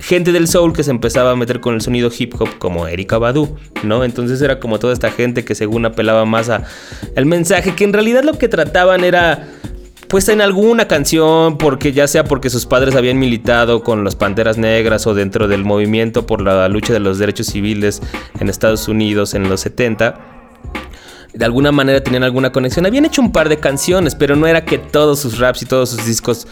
[0.00, 3.18] gente del soul que se empezaba a meter con el sonido hip hop como Erika
[3.18, 4.04] Badu, ¿no?
[4.04, 6.62] Entonces era como toda esta gente que según apelaba más a
[7.16, 9.48] el mensaje, que en realidad lo que trataban era
[10.08, 14.56] pues en alguna canción, porque ya sea porque sus padres habían militado con las Panteras
[14.56, 18.00] Negras o dentro del movimiento por la lucha de los derechos civiles
[18.38, 20.36] en Estados Unidos en los 70,
[21.34, 22.86] de alguna manera tenían alguna conexión.
[22.86, 25.90] Habían hecho un par de canciones, pero no era que todos sus raps y todos
[25.90, 26.46] sus discos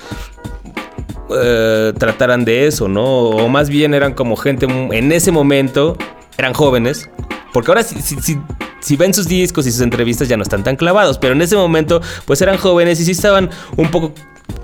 [1.43, 3.05] eh, trataran de eso, ¿no?
[3.05, 5.97] O más bien eran como gente en ese momento,
[6.39, 7.09] eran jóvenes.
[7.53, 8.41] Porque ahora si, si- si-
[8.81, 11.57] si ven sus discos y sus entrevistas ya no están tan clavados, pero en ese
[11.57, 14.13] momento pues eran jóvenes y sí estaban un poco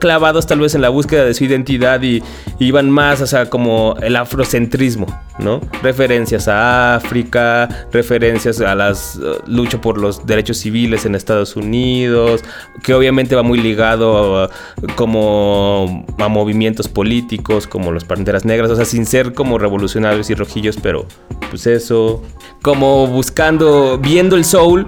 [0.00, 2.22] clavados tal vez en la búsqueda de su identidad y,
[2.58, 5.06] iban más, o sea, como el afrocentrismo,
[5.38, 5.60] ¿no?
[5.82, 12.42] Referencias a África, referencias a las eh, lucha por los derechos civiles en Estados Unidos,
[12.82, 14.50] que obviamente va muy ligado a,
[14.96, 20.34] como a movimientos políticos como los Panteras Negras, o sea, sin ser como revolucionarios y
[20.34, 21.06] rojillos, pero
[21.50, 22.22] pues eso,
[22.62, 24.86] como buscando, viendo el soul,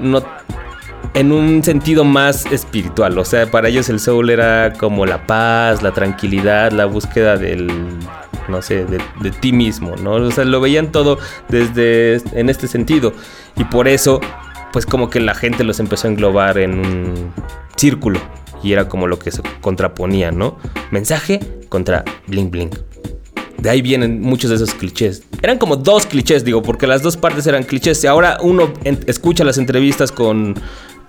[0.00, 0.22] no
[1.14, 3.18] en un sentido más espiritual.
[3.18, 7.68] O sea, para ellos el soul era como la paz, la tranquilidad, la búsqueda del,
[8.48, 10.12] no sé, de, ti mismo, ¿no?
[10.12, 11.18] O sea, lo veían todo
[11.48, 13.12] desde en este sentido.
[13.56, 14.20] Y por eso,
[14.72, 17.32] pues como que la gente los empezó a englobar en un
[17.76, 18.20] círculo.
[18.62, 20.58] Y era como lo que se contraponía, ¿no?
[20.90, 22.70] Mensaje contra bling bling.
[23.56, 25.22] De ahí vienen muchos de esos clichés.
[25.42, 28.02] Eran como dos clichés, digo, porque las dos partes eran clichés.
[28.04, 28.72] Y ahora uno
[29.06, 30.54] escucha las entrevistas con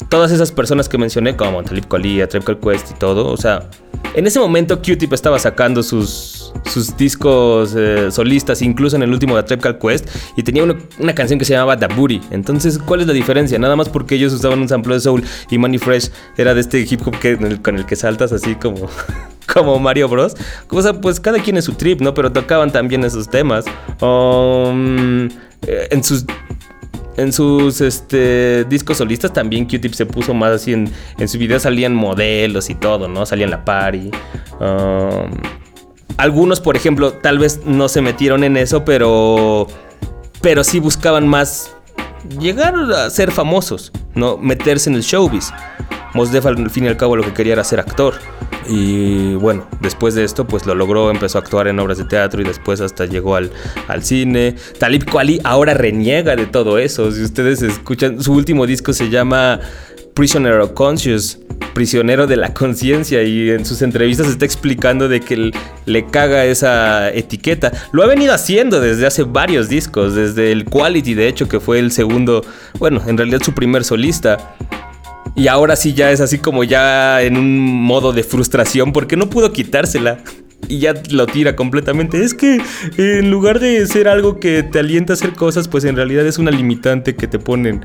[0.09, 3.27] todas esas personas que mencioné, como Talib Kweli, Called Quest y todo.
[3.27, 3.69] O sea,
[4.13, 9.41] en ese momento Q-Tip estaba sacando sus, sus discos eh, solistas, incluso en el último
[9.41, 12.21] de Called Quest, y tenía una, canción que se llamaba Booty.
[12.31, 13.57] Entonces, ¿cuál es la diferencia?
[13.59, 16.79] Nada más porque ellos usaban un sample de soul y Money Fresh era de este
[16.79, 18.89] hip hop que, con el que saltas así como...
[19.53, 20.35] como Mario Bros.
[20.69, 22.13] O sea, pues cada quien es su trip, ¿no?
[22.13, 23.65] Pero tocaban también esos temas.
[23.99, 25.25] Um,
[25.67, 26.25] eh, en sus
[27.17, 31.63] en sus este, discos solistas también Q-Tip se puso más así en, en sus videos
[31.63, 33.25] salían modelos y todo, ¿no?
[33.25, 34.11] Salían la party.
[34.59, 35.31] Um,
[36.17, 39.67] algunos, por ejemplo, tal vez no se metieron en eso, pero
[40.41, 41.75] pero sí buscaban más
[42.39, 45.51] llegar a ser famosos, no meterse en el showbiz.
[46.13, 48.15] Mos Def al fin y al cabo lo que quería era ser actor.
[48.67, 52.41] Y bueno, después de esto pues lo logró, empezó a actuar en obras de teatro
[52.41, 53.51] y después hasta llegó al,
[53.87, 54.55] al cine.
[54.79, 57.11] Talib Kweli ahora reniega de todo eso.
[57.11, 59.59] Si ustedes escuchan, su último disco se llama
[60.13, 61.39] Prisoner of Conscious,
[61.73, 65.51] prisionero de la conciencia y en sus entrevistas está explicando de que
[65.85, 67.71] le caga esa etiqueta.
[67.91, 71.79] Lo ha venido haciendo desde hace varios discos, desde el Quality de hecho que fue
[71.79, 72.43] el segundo,
[72.79, 74.55] bueno, en realidad su primer solista.
[75.35, 79.29] Y ahora sí ya es así como ya en un modo de frustración porque no
[79.29, 80.17] pudo quitársela.
[80.67, 82.23] Y ya lo tira completamente.
[82.23, 82.61] Es que
[82.97, 86.37] en lugar de ser algo que te alienta a hacer cosas, pues en realidad es
[86.37, 87.81] una limitante que te ponen.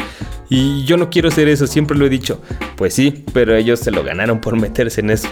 [0.49, 2.41] Y yo no quiero ser eso, siempre lo he dicho.
[2.77, 5.29] Pues sí, pero ellos se lo ganaron por meterse en eso.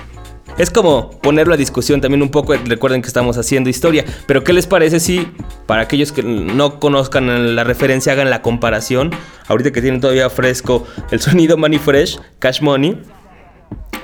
[0.57, 2.55] Es como ponerlo a discusión también un poco.
[2.55, 4.05] Recuerden que estamos haciendo historia.
[4.27, 5.29] Pero ¿qué les parece si,
[5.67, 9.11] para aquellos que no conozcan la referencia, hagan la comparación?
[9.49, 13.01] Ahorita que tienen todavía fresco el sonido Money Fresh, Cash Money.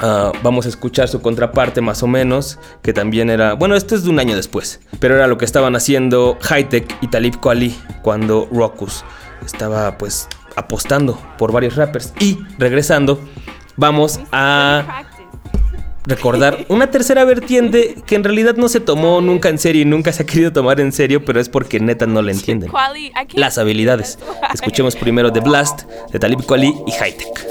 [0.01, 4.05] Ah, vamos a escuchar su contraparte más o menos, que también era, bueno, esto es
[4.05, 8.49] de un año después, pero era lo que estaban haciendo Hightech y Talib Kweli cuando
[8.53, 9.05] Rockus
[9.45, 12.13] estaba pues apostando por varios rappers.
[12.19, 13.21] Y regresando,
[13.77, 15.05] vamos a
[16.05, 20.13] recordar una tercera vertiente que en realidad no se tomó nunca en serio y nunca
[20.13, 22.71] se ha querido tomar en serio, pero es porque neta no la entienden.
[23.35, 24.19] Las habilidades.
[24.53, 27.47] Escuchemos primero The Blast de Talib Kweli y Hightech.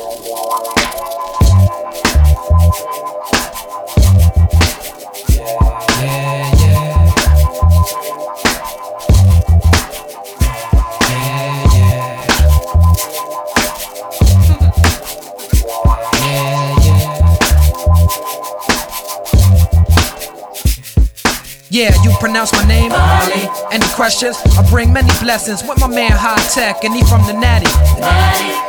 [21.80, 22.92] Yeah, you pronounce my name.
[22.92, 23.48] Ali.
[23.72, 24.36] Any questions?
[24.60, 27.72] I bring many blessings with my man High Tech, and he from the Natty.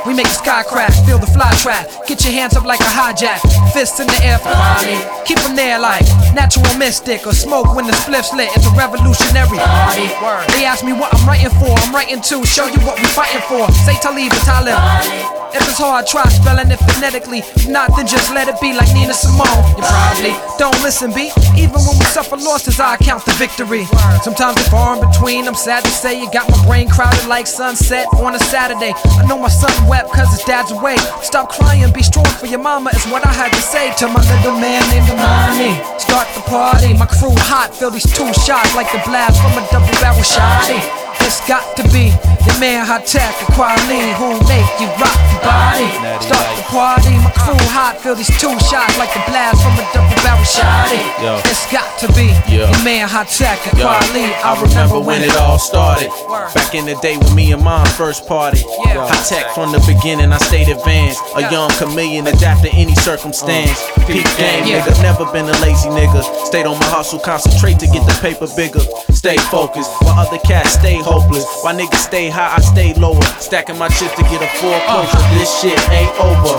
[0.07, 1.91] We make the sky crack, feel the fly trap.
[2.07, 3.43] Get your hands up like a hijack,
[3.75, 4.95] fists in the air for Ali.
[5.27, 6.07] Keep them there like
[6.39, 8.55] natural mystic or smoke when the spliff's lit.
[8.55, 9.59] It's a revolutionary.
[9.59, 10.47] Word.
[10.55, 11.75] They ask me what I'm writing for.
[11.83, 13.67] I'm writing to show you what we fighting for.
[13.83, 15.40] Say Talib and Talib.
[15.53, 17.43] If it's hard, try spelling it phonetically.
[17.43, 19.51] If not, then just let it be like Nina Simone.
[19.75, 21.35] You probably don't listen, B.
[21.59, 23.85] Even when we suffer losses, I count the victory.
[24.23, 25.49] Sometimes it's far in between.
[25.49, 28.95] I'm sad to say you got my brain crowded like sunset on a Saturday.
[29.19, 30.97] I know my son wept cause his dad's away.
[31.23, 34.23] Stop crying, be strong for your mama, is what I had to say to my
[34.39, 35.75] little man named Amani.
[35.99, 39.67] Start the party, my crew hot, feel these two shots like the blast from a
[39.71, 41.00] double barrel shotty.
[41.27, 42.13] It's got to be
[42.47, 45.89] your man high tech and quality who make you rock your body.
[46.25, 49.85] Start the party, my crew hot, feel these two shots like the blast from a
[49.93, 51.01] double barrel shotty.
[51.23, 51.41] Yo.
[51.45, 54.33] It's got to be your man high tech and quality.
[54.43, 56.11] I remember when it all started.
[56.55, 58.65] Back in the day when me and mom first party.
[58.65, 61.21] High tech from the beginning, I stayed advanced.
[61.37, 63.79] A young chameleon, adapt to any circumstance.
[63.97, 64.00] Uh.
[64.13, 64.81] Peak game, Yeah.
[64.83, 65.03] nigga.
[65.03, 66.23] Never been a lazy nigga.
[66.47, 68.81] Stayed on my hustle, concentrate to get the paper bigger.
[69.13, 71.45] Stay focused, while other cats stay hopeless.
[71.63, 73.23] While niggas stay high, I stay lower.
[73.39, 75.17] Stacking my chips to get a foreclosure.
[75.17, 75.39] Uh-huh.
[75.39, 76.59] This shit ain't over.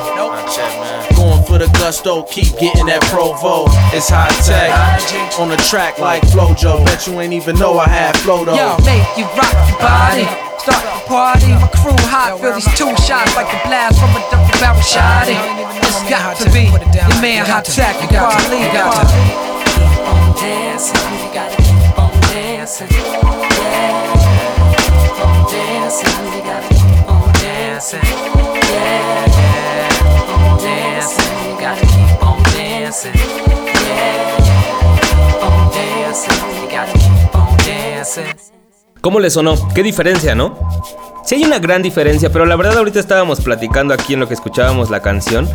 [1.15, 3.65] Going for the gusto, keep getting that provo.
[3.95, 4.71] It's high tech.
[5.39, 6.83] On the track like Flojo.
[6.85, 8.55] Bet you ain't even know I had flow though.
[8.55, 10.50] Yo, make you rock your body.
[10.61, 14.21] Start the party, my crew hot, feel these two shots like the blast from a
[14.29, 15.25] double barrel shot.
[15.25, 18.61] It's got to be your man high tech and quality.
[18.69, 19.41] Got to be.
[20.37, 22.93] dancing, you gotta keep on dancing.
[22.93, 24.05] Yeah,
[24.85, 28.05] keep on dancing, you gotta keep on dancing.
[28.05, 33.17] Yeah, yeah, keep on dancing, you gotta keep on dancing.
[33.17, 34.37] Yeah,
[35.01, 38.60] keep on dancing, you gotta keep on dancing.
[39.01, 39.55] ¿Cómo le sonó?
[39.73, 40.57] ¿Qué diferencia, no?
[41.25, 44.35] Sí hay una gran diferencia, pero la verdad ahorita estábamos platicando aquí en lo que
[44.35, 45.49] escuchábamos la canción.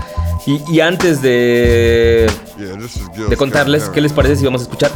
[0.47, 2.31] Y, y antes de,
[3.29, 4.91] de contarles qué les parece si vamos a escuchar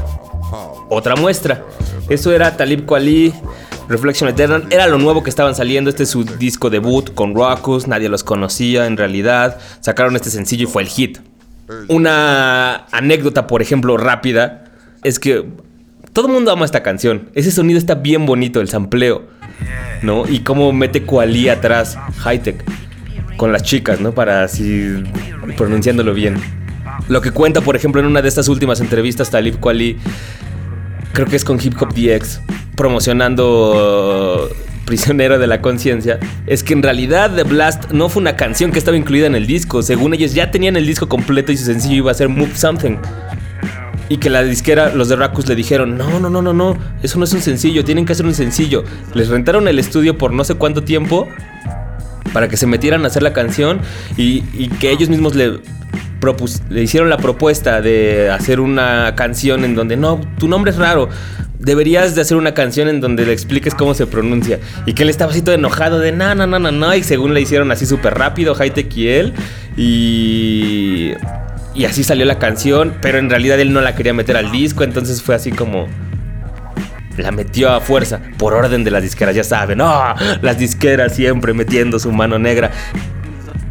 [0.88, 1.64] otra muestra.
[2.08, 3.32] Eso era Talib Kweli,
[3.88, 4.66] Reflection Eternal.
[4.70, 5.90] Era lo nuevo que estaban saliendo.
[5.90, 7.86] Este es su disco debut con Rockus.
[7.86, 9.58] Nadie los conocía en realidad.
[9.80, 11.18] Sacaron este sencillo y fue el hit.
[11.88, 14.64] Una anécdota, por ejemplo, rápida,
[15.04, 15.46] es que
[16.12, 17.30] todo el mundo ama esta canción.
[17.34, 19.24] Ese sonido está bien bonito, el sampleo,
[20.02, 20.28] ¿no?
[20.28, 22.64] Y cómo mete Kweli atrás, high-tech,
[23.36, 24.12] con las chicas, ¿no?
[24.12, 25.02] Para así
[25.56, 26.36] pronunciándolo bien.
[27.08, 29.98] Lo que cuenta, por ejemplo, en una de estas últimas entrevistas, Talib Kweli,
[31.12, 32.40] creo que es con Hip Hop DX,
[32.76, 38.36] promocionando uh, Prisionero de la Conciencia, es que en realidad The Blast no fue una
[38.36, 39.82] canción que estaba incluida en el disco.
[39.82, 42.96] Según ellos ya tenían el disco completo y su sencillo iba a ser Move Something.
[44.10, 47.16] Y que la disquera, los de Rackus le dijeron, no, no, no, no, no, eso
[47.18, 48.84] no es un sencillo, tienen que hacer un sencillo.
[49.14, 51.28] Les rentaron el estudio por no sé cuánto tiempo
[52.32, 53.80] para que se metieran a hacer la canción
[54.16, 54.42] y,
[54.80, 55.60] que ellos mismos le
[56.82, 61.08] hicieron la propuesta de hacer una canción en donde, no, tu nombre es raro,
[61.60, 64.58] deberías de hacer una canción en donde le expliques cómo se pronuncia.
[64.86, 67.32] Y que él estaba así todo enojado de, no, no, no, no, no, y según
[67.32, 69.34] le hicieron así súper rápido, Hightech y él,
[69.76, 71.12] y...
[71.74, 74.82] Y así salió la canción, pero en realidad él no la quería meter al disco,
[74.82, 75.86] entonces fue así como
[77.16, 80.14] la metió a fuerza por orden de las disqueras, ya saben, ¡oh!
[80.42, 82.70] las disqueras siempre metiendo su mano negra.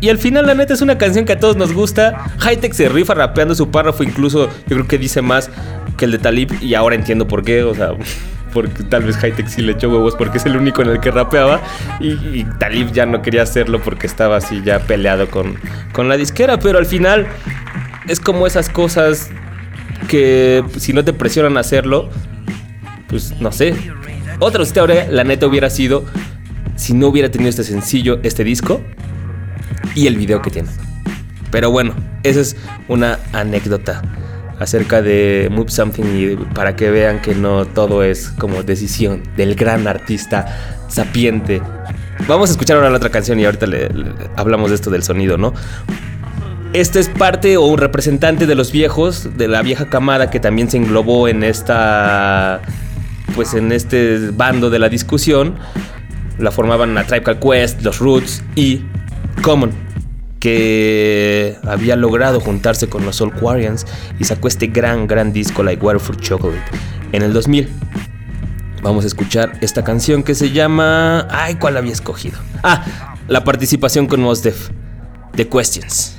[0.02, 2.32] Y al final, la neta, es una canción que a todos nos gusta.
[2.40, 5.50] Hightech se rifa rapeando su párrafo, incluso yo creo que dice más
[5.98, 6.54] que el de Talib.
[6.62, 7.92] Y ahora entiendo por qué, o sea,
[8.54, 11.12] porque tal vez Hightech sí le echó huevos porque es el único en el que
[11.12, 11.60] rapeaba.
[12.00, 15.56] Y, y Talib ya no quería hacerlo porque estaba así ya peleado con,
[15.92, 16.60] con la disquera.
[16.60, 17.28] Pero al final,
[18.10, 19.30] es como esas cosas
[20.08, 22.10] que si no te presionan a hacerlo,
[23.08, 23.76] pues no sé.
[24.40, 26.06] Otra historia, la neta, hubiera sido
[26.76, 28.82] si no hubiera tenido este sencillo, este disco
[29.96, 30.70] y el video que tiene.
[31.52, 31.94] Pero bueno,
[32.24, 32.56] esa es
[32.88, 34.02] una anécdota
[34.60, 39.56] acerca de Move Something y para que vean que no todo es como decisión del
[39.56, 41.62] gran artista sapiente.
[42.28, 45.04] Vamos a escuchar ahora la otra canción y ahorita le- le- hablamos de esto del
[45.04, 45.54] sonido, ¿no?
[46.74, 50.78] Este es parte o representante de los viejos, de la vieja camada que también se
[50.78, 52.62] englobó en esta.
[53.36, 55.56] Pues en este bando de la discusión.
[56.38, 58.82] La formaban la Tribe Called Quest, los Roots y
[59.42, 59.72] Common,
[60.40, 63.86] que había logrado juntarse con los Soul Quarians
[64.20, 66.64] y sacó este gran, gran disco, like Water for Chocolate,
[67.12, 67.68] en el 2000.
[68.82, 71.28] Vamos a escuchar esta canción que se llama.
[71.30, 72.38] Ay, ¿cuál había escogido?
[72.64, 74.70] Ah, la participación con Mos Def.
[75.36, 76.19] The Questions.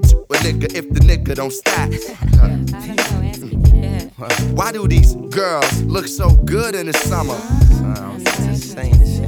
[0.31, 1.91] to a nigga if the nigga don't stack?
[4.53, 7.37] Why do these girls look so good in the summer?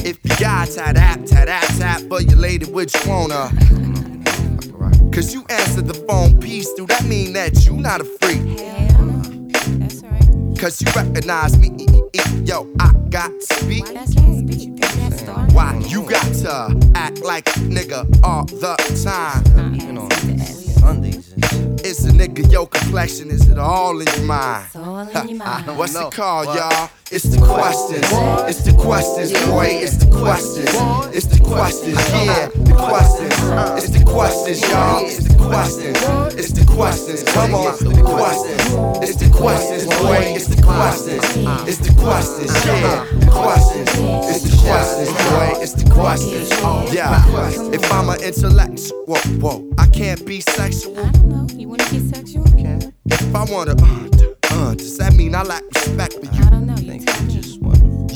[0.06, 3.36] If you got tap tap tap tap tap for your lady, which wanna?
[3.36, 3.50] Uh?
[5.12, 8.42] Cause you answered the phone piece, do that mean that you not a freak?
[10.60, 11.72] Cause you recognize me,
[12.46, 13.88] yo, I got to speak.
[15.54, 20.63] Why you got to act like a nigga all the time?
[21.84, 23.30] Is a nigga your complexion?
[23.30, 24.68] Is it all in your mind?
[25.78, 26.90] What's it called, y'all?
[27.14, 28.10] It's the questions.
[28.50, 29.68] It's the questions, boy.
[29.70, 30.66] It's the questions.
[31.14, 32.50] It's the questions, yeah.
[32.50, 33.38] The questions.
[33.78, 35.06] It's the questions, y'all.
[35.06, 35.98] It's the questions.
[36.34, 37.22] It's the questions.
[37.30, 38.66] Come on, the questions.
[39.06, 40.34] It's the questions, boy.
[40.34, 41.22] It's the questions.
[41.70, 43.06] It's the questions, yeah.
[43.22, 43.90] The questions.
[44.34, 45.62] It's the questions, boy.
[45.62, 46.50] It's the questions.
[46.92, 47.22] Yeah.
[47.72, 50.98] If I'm an intellectual, whoa, whoa, I can't be sexual.
[50.98, 51.48] I don't know.
[51.54, 52.44] You wanna be sexual?
[53.06, 56.44] If I wanna, uh, uh, does that mean I lack respect for you?
[56.44, 56.76] I don't know.
[56.76, 57.00] You
[57.30, 57.60] just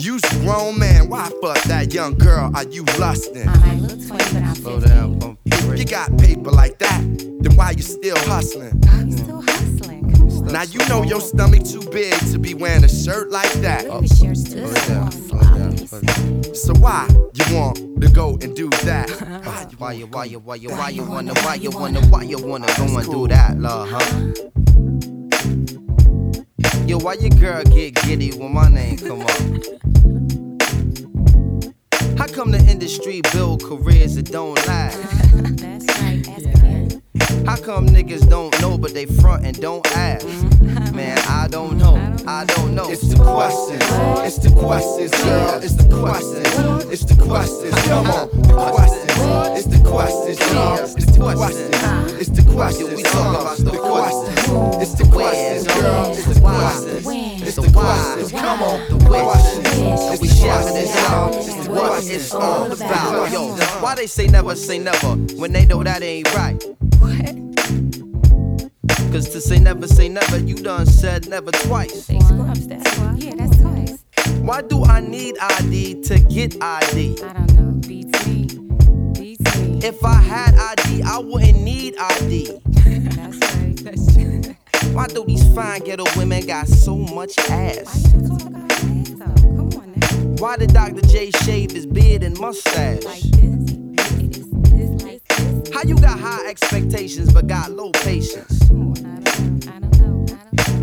[0.04, 1.10] You's a grown man.
[1.10, 2.52] Why fuck that young girl?
[2.56, 3.48] Are you lusting?
[3.48, 5.20] I look 20, but I'm Slow down.
[5.20, 5.40] bump.
[5.46, 7.02] If you got paper like that,
[7.42, 8.82] then why you still hustling?
[8.90, 10.04] I'm still hustling.
[10.52, 13.82] Now you know your stomach too big to be wearing a shirt like that.
[13.86, 15.12] Slow down.
[15.12, 15.78] Slow down.
[15.78, 16.54] Slow.
[16.54, 19.10] So why you want to go and do that?
[19.78, 22.68] Why you, why you, why you, why you wanna, why you wanna, why you wanna
[22.78, 24.57] go and do that, love, huh?
[26.88, 29.30] Yo, why your girl get giddy when my name come up?
[32.18, 34.98] How come the industry build careers that don't last?
[35.60, 40.26] That's right, How come niggas don't know but they front and don't ask?
[40.26, 40.96] Mm-hmm.
[40.96, 41.98] Man, I don't know.
[42.26, 42.90] I don't know.
[42.90, 43.84] It's the questions.
[44.26, 45.60] It's the questions, girl.
[45.62, 46.86] It's the questions.
[46.86, 47.76] It's the questions.
[47.84, 49.60] Come on, the questions.
[49.60, 50.78] It's the questions, y'all.
[50.80, 52.07] It's the questions.
[52.20, 52.96] It's the questions.
[52.96, 54.82] We talk about the questions.
[54.82, 56.12] It's the questions, girl.
[56.12, 57.08] It's the questions.
[57.44, 58.32] It's the questions.
[58.32, 60.02] Come on, the questions.
[60.02, 61.36] And we sharing this out.
[61.36, 63.32] It's what it's uh, all about.
[63.32, 66.58] Yo, why they say never say never when they know that ain't right?
[66.98, 67.36] What?
[69.12, 72.10] Cause to say never say never, you done said never twice.
[72.10, 74.04] Yeah, that's twice.
[74.42, 77.22] Why do I need ID to get ID?
[77.22, 77.72] I don't know.
[77.88, 78.17] BT.
[79.80, 82.60] If I had ID, I wouldn't need ID.
[82.66, 83.76] That's right.
[83.78, 84.42] That's true.
[84.94, 88.08] Why do these fine ghetto women got so much ass?
[90.40, 91.02] Why did Dr.
[91.02, 93.04] J shave his beard and mustache?
[95.74, 98.60] How you got high expectations but got low patience?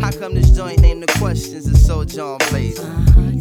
[0.05, 2.79] How come this joint named the questions is so John Blaze?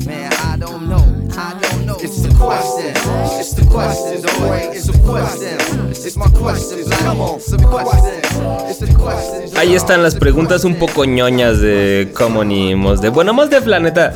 [0.06, 1.04] Man, I don't know.
[1.36, 1.98] I don't know.
[2.00, 2.96] It's the questions.
[3.38, 4.22] It's the questions.
[4.22, 4.74] Don't wait.
[4.74, 6.06] It's the questions.
[6.06, 6.88] It's my questions.
[6.88, 7.36] Come on.
[7.36, 8.70] It's the questions.
[8.70, 9.54] It's the questions.
[9.58, 13.12] Ahí están las preguntas un poco ñoñas de Common y Mos Def.
[13.12, 14.14] Bueno, Mos Def, la neta,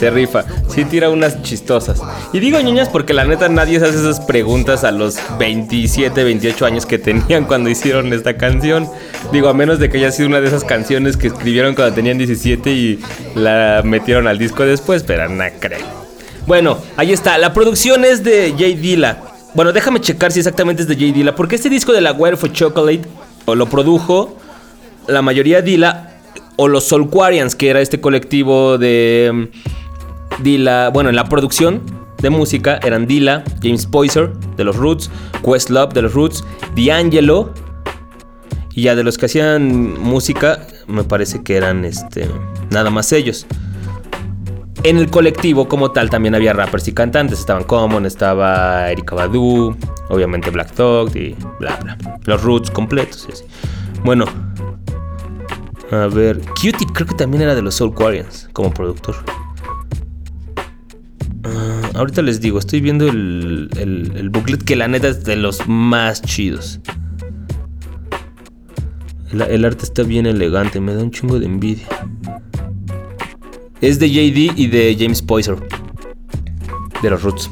[0.00, 0.44] se rifa.
[0.68, 2.00] Sí tira unas chistosas.
[2.32, 6.66] Y digo ñoñas porque la neta nadie se hace esas preguntas a los 27, 28
[6.66, 8.88] años que tenían cuando hicieron esta canción.
[9.30, 12.16] Digo, a menos de que haya sido una de esas canciones que escribieron cuando tenían
[12.16, 12.98] 17 y
[13.34, 15.86] la metieron al disco después, pero no creo.
[16.46, 17.36] Bueno, ahí está.
[17.36, 19.18] La producción es de Jay Dilla.
[19.54, 21.34] Bueno, déjame checar si exactamente es de Jay Dilla.
[21.36, 23.02] Porque este disco de la Wire for Chocolate
[23.46, 24.38] lo produjo
[25.08, 26.10] la mayoría Dilla
[26.56, 29.50] o los Soulquarians, que era este colectivo de
[30.38, 30.90] Dilla.
[30.90, 31.82] Bueno, en la producción
[32.20, 35.10] de música eran Dilla, James Poyser de los Roots,
[35.44, 36.44] Questlove de los Roots,
[36.76, 37.52] D'Angelo.
[38.72, 42.28] Y ya de los que hacían música, me parece que eran este
[42.70, 43.46] nada más ellos.
[44.82, 47.40] En el colectivo como tal también había rappers y cantantes.
[47.40, 49.76] Estaban Common, estaba Erika Badu,
[50.08, 51.98] obviamente Black Thought y bla bla.
[52.24, 53.26] Los Roots completos.
[53.28, 53.44] y así.
[54.04, 54.24] Bueno.
[55.90, 56.40] A ver.
[56.50, 59.16] Cutie creo que también era de los Soul Quarians como productor.
[62.00, 65.68] Ah, ahorita les digo, estoy viendo el, el, booklet que la neta es de los
[65.68, 66.80] más chidos.
[69.30, 71.86] El, el arte está bien elegante, me da un chingo de envidia.
[73.82, 75.56] Es de JD y de James Poyser.
[77.02, 77.50] De los Roots.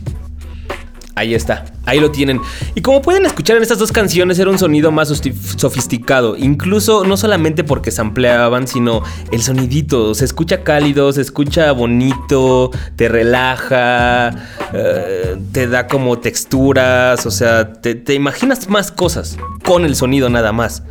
[1.14, 2.40] Ahí está, ahí lo tienen.
[2.74, 6.36] Y como pueden escuchar en estas dos canciones era un sonido más sofisticado.
[6.36, 10.14] Incluso no solamente porque se ampliaban, sino el sonidito.
[10.14, 14.30] Se escucha cálido, se escucha bonito, te relaja,
[14.72, 17.24] eh, te da como texturas.
[17.26, 20.82] O sea, te, te imaginas más cosas con el sonido nada más.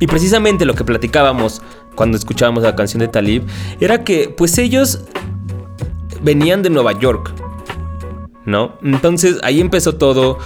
[0.00, 1.62] Y precisamente lo que platicábamos
[1.94, 3.44] cuando escuchábamos la canción de Talib
[3.80, 5.00] era que pues ellos
[6.22, 7.32] venían de Nueva York,
[8.48, 8.78] ¿no?
[8.82, 10.38] Entonces ahí empezó todo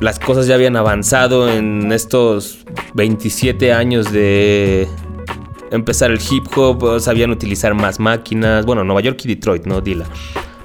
[0.00, 2.58] las cosas ya habían avanzado en estos
[2.94, 4.88] 27 años de
[5.70, 10.06] empezar el hip hop, sabían utilizar más máquinas, bueno, Nueva York y Detroit, no Dila.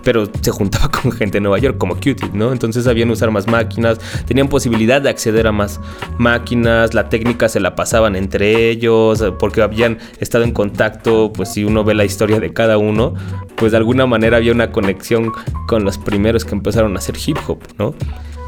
[0.03, 2.51] Pero se juntaba con gente de Nueva York como Q-Tip, ¿no?
[2.51, 5.79] Entonces sabían usar más máquinas, tenían posibilidad de acceder a más
[6.17, 11.63] máquinas, la técnica se la pasaban entre ellos, porque habían estado en contacto, pues si
[11.63, 13.13] uno ve la historia de cada uno,
[13.55, 15.31] pues de alguna manera había una conexión
[15.67, 17.93] con los primeros que empezaron a hacer hip hop, ¿no?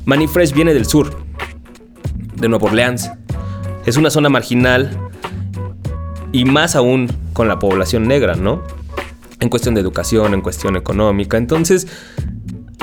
[0.05, 1.15] Manny Fresh viene del sur,
[2.35, 3.11] de Nueva Orleans.
[3.85, 4.97] Es una zona marginal
[6.31, 8.63] y más aún con la población negra, ¿no?
[9.41, 11.35] En cuestión de educación, en cuestión económica.
[11.35, 11.87] Entonces,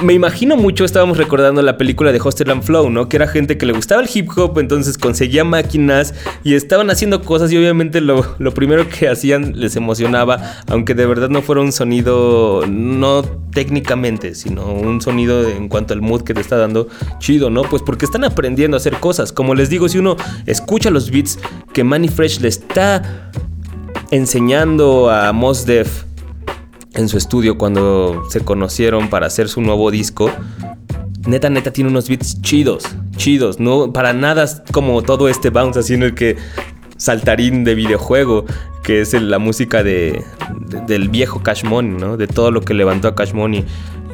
[0.02, 3.08] me imagino mucho, estábamos recordando la película de Hostel and Flow, ¿no?
[3.08, 7.22] Que era gente que le gustaba el hip hop, entonces conseguía máquinas y estaban haciendo
[7.22, 8.22] cosas y obviamente lo,
[8.54, 14.72] primero que hacían les emocionaba, aunque de verdad no fuera un sonido, no técnicamente, sino
[14.72, 16.88] un sonido en cuanto al mood que te está dando
[17.18, 17.62] chido, ¿no?
[17.62, 19.32] Pues porque están aprendiendo a hacer cosas.
[19.32, 21.38] Como les digo, si uno escucha los beats
[21.72, 23.30] que Manny Fresh le está
[24.10, 26.07] enseñando a Mos Def
[26.98, 30.30] en su estudio cuando se conocieron para hacer su nuevo disco.
[31.26, 32.84] Neta, neta, tiene unos beats chidos,
[33.16, 33.60] chidos.
[33.60, 36.36] No, para nada como todo este bounce así en el que
[36.96, 38.44] saltarín de videojuego,
[38.82, 40.24] que es la música de-
[40.88, 42.16] del viejo Cash Money, ¿no?
[42.16, 43.64] De todo lo que levantó a Cash Money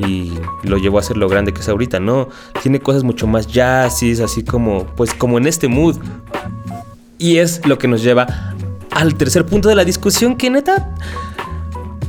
[0.07, 0.33] y
[0.65, 2.29] lo llevó a ser lo grande que es ahorita, ¿no?
[2.63, 5.97] Tiene cosas mucho más jazzis, así como, pues como en este mood.
[7.17, 8.27] Y es lo que nos lleva
[8.91, 10.91] al tercer punto de la discusión, que neta,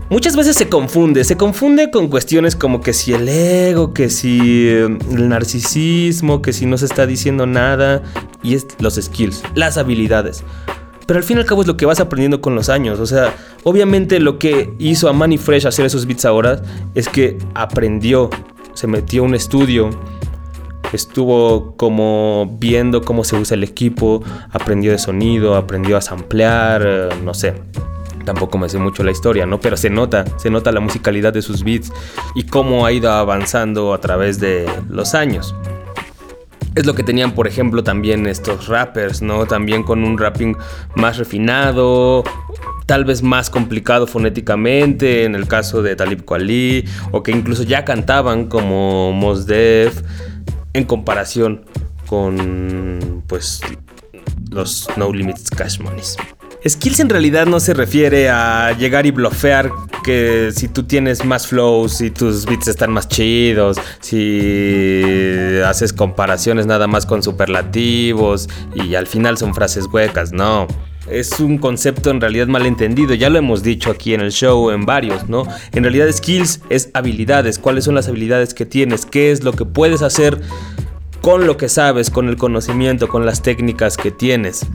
[0.07, 4.67] Muchas veces se confunde, se confunde con cuestiones como que si el ego, que si
[4.67, 8.03] eh, el narcisismo, que si no se está diciendo nada,
[8.43, 10.43] y es los skills, las habilidades.
[11.07, 12.99] Pero al fin y al cabo es lo que vas aprendiendo con los años.
[12.99, 13.33] O sea,
[13.63, 16.61] obviamente lo que hizo a Manny Fresh hacer esos beats ahora
[16.93, 18.29] es que aprendió,
[18.75, 19.89] se metió a un estudio,
[20.93, 27.09] estuvo como viendo cómo se usa el equipo, aprendió de sonido, aprendió a samplear, eh,
[27.23, 27.55] no sé.
[28.25, 29.59] Tampoco me sé mucho la historia, ¿no?
[29.59, 31.91] Pero se nota, se nota la musicalidad de sus beats
[32.33, 35.55] y cómo ha ido avanzando a través de los años.
[36.75, 39.45] Es lo que tenían, por ejemplo, también estos rappers, ¿no?
[39.45, 40.57] También con un rapping
[40.95, 42.23] más refinado,
[42.85, 47.85] tal vez más complicado fonéticamente, en el caso de Talib Kweli, o que incluso ya
[47.85, 50.01] cantaban como Mos Def,
[50.73, 51.65] en comparación
[52.07, 53.61] con, pues,
[54.51, 56.17] los No Limits Cash Monies.
[56.67, 59.71] Skills en realidad no se refiere a llegar y blofear
[60.03, 66.65] que si tú tienes más flows, si tus beats están más chidos, si haces comparaciones
[66.65, 70.65] nada más con superlativos y al final son frases huecas, no.
[71.07, 74.87] Es un concepto en realidad malentendido, ya lo hemos dicho aquí en el show en
[74.87, 75.45] varios, ¿no?
[75.71, 79.65] En realidad skills es habilidades, cuáles son las habilidades que tienes, qué es lo que
[79.65, 80.41] puedes hacer
[81.21, 84.65] con lo que sabes, con el conocimiento, con las técnicas que tienes.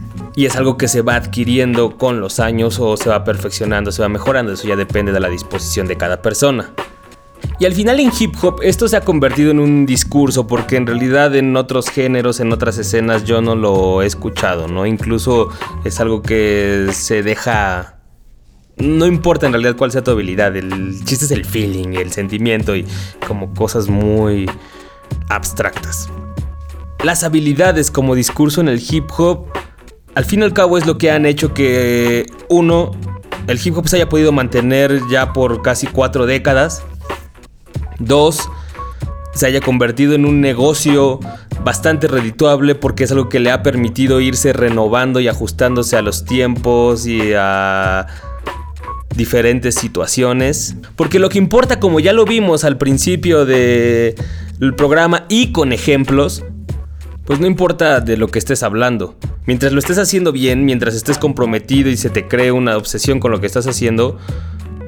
[0.40, 4.00] Y es algo que se va adquiriendo con los años o se va perfeccionando, se
[4.00, 4.54] va mejorando.
[4.54, 6.72] Eso ya depende de la disposición de cada persona.
[7.58, 10.86] Y al final en hip hop esto se ha convertido en un discurso porque en
[10.86, 14.86] realidad en otros géneros, en otras escenas yo no lo he escuchado, ¿no?
[14.86, 15.50] Incluso
[15.84, 17.98] es algo que se deja...
[18.78, 22.74] No importa en realidad cuál sea tu habilidad, el chiste es el feeling, el sentimiento
[22.74, 22.86] y
[23.28, 24.50] como cosas muy
[25.28, 26.08] abstractas.
[27.04, 29.46] Las habilidades como discurso en el hip hop,
[30.14, 32.92] al fin y al cabo es lo que han hecho que uno,
[33.46, 36.82] el hip hop se haya podido mantener ya por casi cuatro décadas.
[37.98, 38.48] Dos,
[39.34, 41.20] se haya convertido en un negocio
[41.64, 46.24] bastante redituable porque es algo que le ha permitido irse renovando y ajustándose a los
[46.24, 48.06] tiempos y a
[49.14, 50.76] diferentes situaciones.
[50.96, 54.14] Porque lo que importa, como ya lo vimos al principio del
[54.76, 56.42] programa y con ejemplos,
[57.24, 59.16] pues no importa de lo que estés hablando.
[59.46, 63.30] Mientras lo estés haciendo bien, mientras estés comprometido y se te cree una obsesión con
[63.30, 64.18] lo que estás haciendo,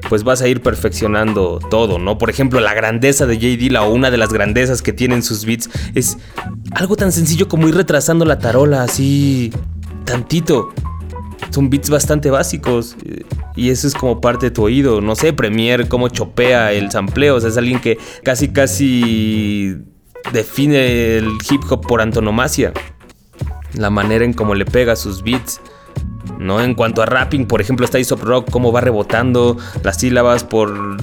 [0.09, 2.17] pues vas a ir perfeccionando todo, ¿no?
[2.17, 3.47] Por ejemplo, la grandeza de J.
[3.57, 6.17] Dilla o una de las grandezas que tienen sus beats es
[6.71, 9.51] algo tan sencillo como ir retrasando la tarola así
[10.05, 10.73] tantito.
[11.49, 13.25] Son beats bastante básicos eh,
[13.55, 15.01] y eso es como parte de tu oído.
[15.01, 17.35] No sé, Premiere, cómo chopea el sampleo.
[17.35, 19.77] O sea, es alguien que casi, casi
[20.31, 22.73] define el hip hop por antonomasia.
[23.73, 25.59] La manera en cómo le pega sus beats.
[26.39, 26.61] ¿no?
[26.61, 30.97] En cuanto a rapping, por ejemplo, está Aesop Rock, cómo va rebotando las sílabas por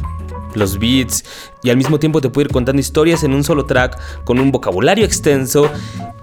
[0.55, 1.25] los beats
[1.63, 4.51] y al mismo tiempo te puede ir contando historias en un solo track con un
[4.51, 5.71] vocabulario extenso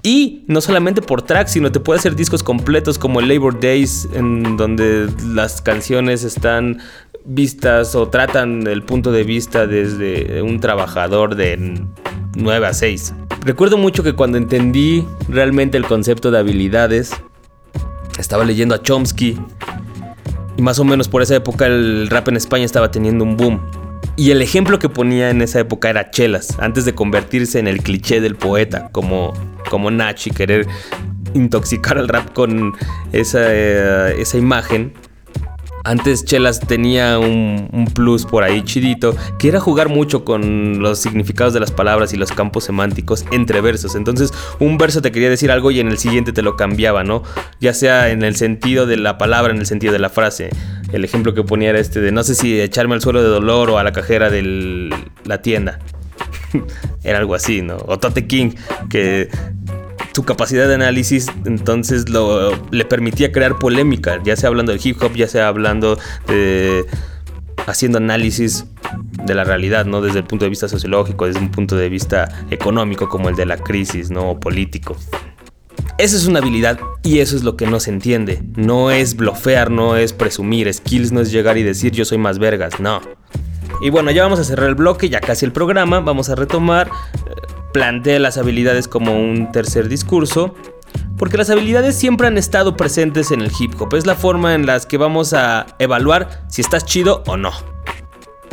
[0.04, 4.08] y no solamente por track, sino te puede hacer discos completos como el Labor Days
[4.14, 6.80] en donde las canciones están
[7.26, 11.86] vistas o tratan el punto de vista desde un trabajador de
[12.38, 17.12] 9 a 6 Recuerdo mucho que cuando entendí realmente el concepto de habilidades,
[18.20, 19.38] estaba leyendo a Chomsky
[20.58, 23.62] y más o menos por esa época el rap en España estaba teniendo un boom.
[24.18, 27.84] Y el ejemplo que ponía en esa época era Chelas, antes de convertirse en el
[27.84, 29.34] cliché del poeta, como,
[29.70, 30.68] como Nach y querer
[31.36, 32.74] intoxicar al rap con
[33.14, 34.94] esa, eh, esa imagen.
[35.88, 41.54] Antes Chelas tenía un, plus por ahí chidito, que era jugar mucho con los significados
[41.54, 43.96] de las palabras y los campos semánticos entre versos.
[43.96, 47.24] Entonces, un verso te quería decir algo y en el siguiente te lo cambiaba, ¿no?
[47.62, 50.50] Ya sea en el sentido de la palabra, en el sentido de la frase.
[50.92, 53.70] El ejemplo que ponía era este de no sé si echarme al suelo de dolor
[53.70, 54.90] o a la cajera de
[55.24, 55.80] la tienda.
[57.04, 57.78] era algo así, ¿no?
[57.88, 58.52] O Tote King,
[58.90, 59.30] que
[60.18, 64.98] su capacidad de análisis entonces lo, le permitía crear polémica, ya sea hablando de hip
[65.00, 66.88] hop, ya sea hablando de
[67.68, 68.66] haciendo análisis
[69.26, 70.02] de la realidad, ¿no?
[70.02, 73.46] Desde el punto de vista sociológico, desde un punto de vista económico como el de
[73.46, 74.32] la crisis, ¿no?
[74.32, 74.98] O político.
[76.00, 78.42] Esa es una habilidad y eso es lo que no se entiende.
[78.56, 80.74] No es blofear, no es presumir.
[80.74, 83.02] Skills no es llegar y decir yo soy más vergas, no.
[83.82, 86.00] Y bueno, ya vamos a cerrar el bloque, ya casi el programa.
[86.00, 86.90] Vamos a retomar.
[87.78, 90.56] Plantea las habilidades como un tercer discurso.
[91.16, 93.94] Porque las habilidades siempre han estado presentes en el hip hop.
[93.94, 97.52] Es la forma en la que vamos a evaluar si estás chido o no.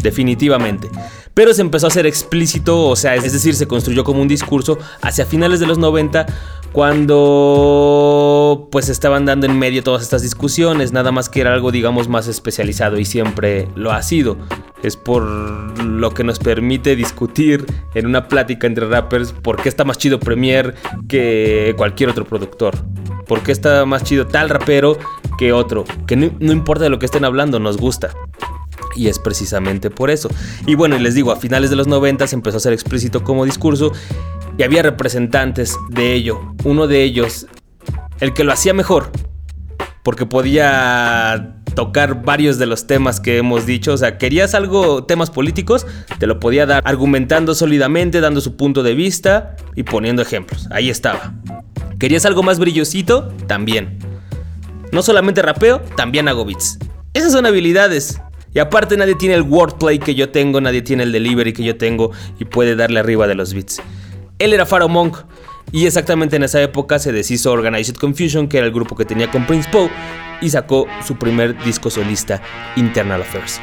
[0.03, 0.91] Definitivamente.
[1.33, 4.79] Pero se empezó a hacer explícito, o sea, es decir, se construyó como un discurso
[5.01, 6.27] hacia finales de los 90
[6.75, 12.09] cuando pues estaban dando en medio todas estas discusiones, nada más que era algo digamos
[12.09, 14.37] más especializado y siempre lo ha sido.
[14.83, 17.64] Es por lo que nos permite discutir
[17.95, 20.75] en una plática entre rappers por qué está más chido Premiere
[21.09, 22.75] que cualquier otro productor.
[23.29, 24.99] ¿Por qué está más chido tal rapero
[25.39, 25.85] que otro?
[26.09, 28.11] Que no, no importa de lo que estén hablando, nos gusta.
[28.97, 30.29] Y es precisamente por eso.
[30.66, 33.45] Y bueno, les digo, a finales de los 90 se empezó a ser explícito como
[33.45, 33.93] discurso
[34.59, 36.55] y había representantes de ello.
[36.65, 37.47] Uno de ellos,
[38.21, 39.11] el que lo hacía mejor,
[40.03, 43.93] porque podía tocar varios de los temas que hemos dicho.
[43.93, 45.87] O sea, querías algo, temas políticos,
[46.19, 50.69] te lo podía dar argumentando sólidamente, dando su punto de vista y poniendo ejemplos.
[50.71, 51.35] Ahí estaba.
[51.99, 53.29] ¿Querías algo más brillosito?
[53.47, 53.99] También.
[54.93, 56.79] No solamente rapeo, también hago beats.
[57.13, 58.21] Esas son habilidades.
[58.53, 61.77] Y aparte nadie tiene el wordplay que yo tengo, nadie tiene el delivery que yo
[61.77, 63.83] tengo y puede darle arriba de los beats.
[64.45, 65.17] Él era Pharaoh Monk
[65.73, 69.31] y exactamente en esa época se deshizo Organized Confusion, que era el grupo que tenía
[69.31, 69.91] con Prince Poe,
[70.43, 72.43] y sacó su primer disco solista,
[72.77, 73.59] Internal Affairs.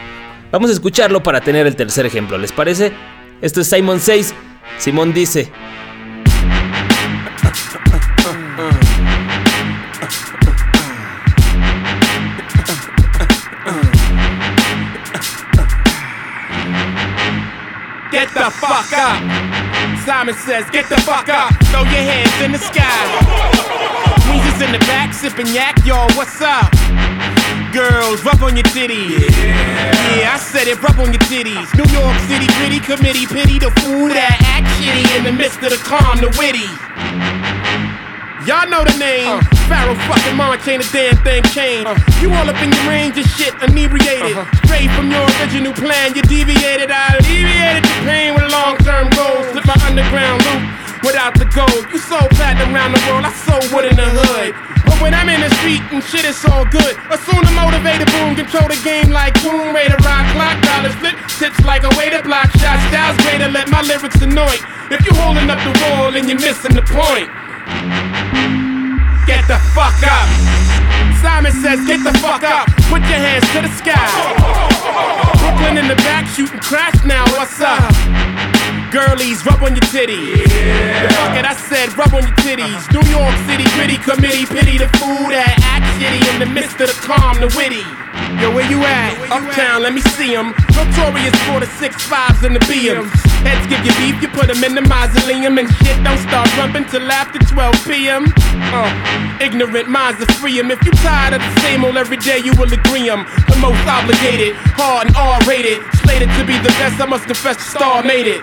[0.52, 2.92] Vamos a escucharlo para tener el tercer ejemplo, ¿les parece?
[3.44, 4.34] Esto es Simon 6.
[4.80, 5.52] Simón dice,
[18.12, 19.51] Get the fuck up.
[20.06, 21.54] Simon says, get the fuck up.
[21.70, 23.06] Throw your hands in the sky.
[24.26, 26.72] Weezer's in the back, sipping yak, y'all, what's up?
[27.72, 29.30] Girls, rub on your titties.
[29.38, 30.34] Yeah.
[30.34, 31.70] I said it, rub on your titties.
[31.78, 35.70] New York City gritty committee, pity the fool that act shitty in the midst of
[35.70, 37.61] the calm, the witty.
[38.50, 39.30] Y'all know the name.
[39.30, 39.70] Uh-huh.
[39.70, 41.86] Pharaoh fucking Monch ain't a damn thing changed.
[41.86, 42.22] Uh-huh.
[42.26, 44.34] You all up in your range of shit, inebriated.
[44.34, 44.66] Uh-huh.
[44.66, 46.90] Straight from your original plan, you deviated.
[46.90, 49.46] I alleviated the pain with long term goals.
[49.54, 50.62] Slip my underground loop
[51.06, 51.86] without the gold.
[51.94, 54.58] You sold platinum around the world, I sold wood in the hood.
[54.90, 56.98] But when I'm in the street and shit, it's all good.
[57.14, 61.62] Assume the motivated boom, control the game like boom, Raider rock clock, dollars flip, tips
[61.62, 62.82] like a way to block shots.
[62.90, 64.58] Styles greater, let my lyrics annoy.
[64.90, 67.30] If you holding up the wall and you're missing the point.
[69.26, 70.28] Get the fuck up.
[71.22, 72.68] Simon says, get the fuck up.
[72.90, 74.02] Put your hands to the sky.
[75.40, 77.24] Brooklyn in the back shooting crash now.
[77.38, 77.94] What's up?
[78.92, 80.44] Girlies, rub on your titties.
[80.52, 81.08] Yeah.
[81.16, 82.84] Fuck it, I said rub on your titties.
[82.92, 86.92] New York City gritty committee, pity the fool that act shitty in the midst of
[86.92, 87.88] the calm, the witty.
[88.40, 89.12] Yo, where you at?
[89.32, 90.54] Uptown, let me see 'em.
[90.76, 93.12] Notorious for the six fives and the BMs.
[93.44, 95.58] Heads give you beef, you put 'em in the mausoleum.
[95.58, 98.32] And shit don't start rumping till after 12 p.m.
[98.74, 98.90] Uh,
[99.42, 100.60] ignorant minds are free.
[100.60, 103.26] If you tired of the same old every day, you will agree 'em.
[103.50, 105.80] The most obligated, hard and R-rated.
[106.04, 108.42] Slated to be the best, I must confess the star made it.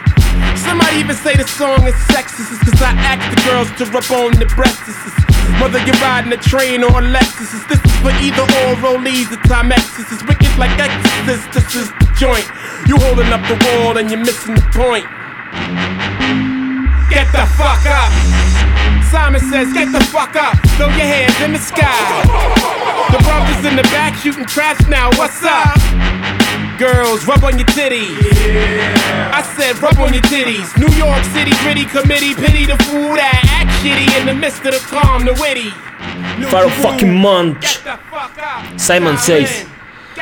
[0.57, 4.11] Somebody even say the song is sexist it's Cause I ask the girls to rub
[4.11, 5.28] on the breasts
[5.61, 9.43] Whether you're riding a train or a Lexus This is for either or rollies or
[9.51, 12.47] Timexes It's wicked like Exorcist, this is the joint
[12.87, 15.07] You holding up the wall and you're missing the point
[17.11, 18.13] Get the fuck up
[19.11, 22.23] Simon says, get the fuck up Throw your hands in the sky
[23.11, 25.75] The brothers in the back shooting trash now, what's up?
[26.79, 28.23] girls, rub on your titties.
[28.23, 29.35] Yeah.
[29.35, 30.71] I said rub on your titties.
[30.79, 34.73] New York City gritty committee, pity the fool that act shitty in the midst of
[34.73, 35.71] the calm, the witty.
[36.51, 37.81] Pharaoh fucking Monch.
[38.77, 39.67] Simon Says.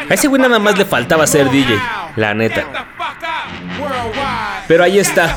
[0.08, 1.80] A ese güey nada más le faltaba ser DJ,
[2.16, 2.66] la neta.
[4.68, 5.34] Pero ahí está.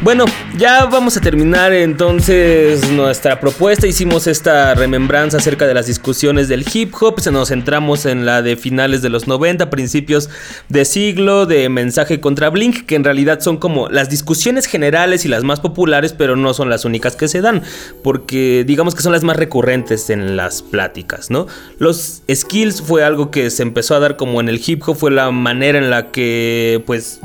[0.00, 0.26] Bueno,
[0.56, 3.88] ya vamos a terminar entonces nuestra propuesta.
[3.88, 7.18] Hicimos esta remembranza acerca de las discusiones del hip hop.
[7.18, 10.30] Se nos centramos en la de finales de los 90, principios
[10.68, 15.28] de siglo, de mensaje contra Blink, que en realidad son como las discusiones generales y
[15.28, 17.64] las más populares, pero no son las únicas que se dan,
[18.04, 21.48] porque digamos que son las más recurrentes en las pláticas, ¿no?
[21.78, 25.10] Los skills fue algo que se empezó a dar como en el hip hop, fue
[25.10, 27.20] la manera en la que, pues,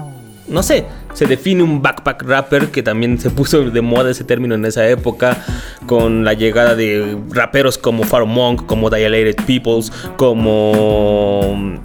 [0.48, 4.56] no sé, se define un backpack rapper que también se puso de moda ese término
[4.56, 5.38] en esa época
[5.86, 11.80] con la llegada de raperos como Pharaoh Monk, como Dilated Peoples, como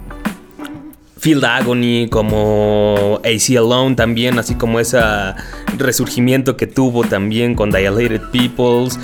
[1.19, 4.99] Field Agony, como AC Alone también, así como ese
[5.77, 8.97] resurgimiento que tuvo también con Dilated Peoples.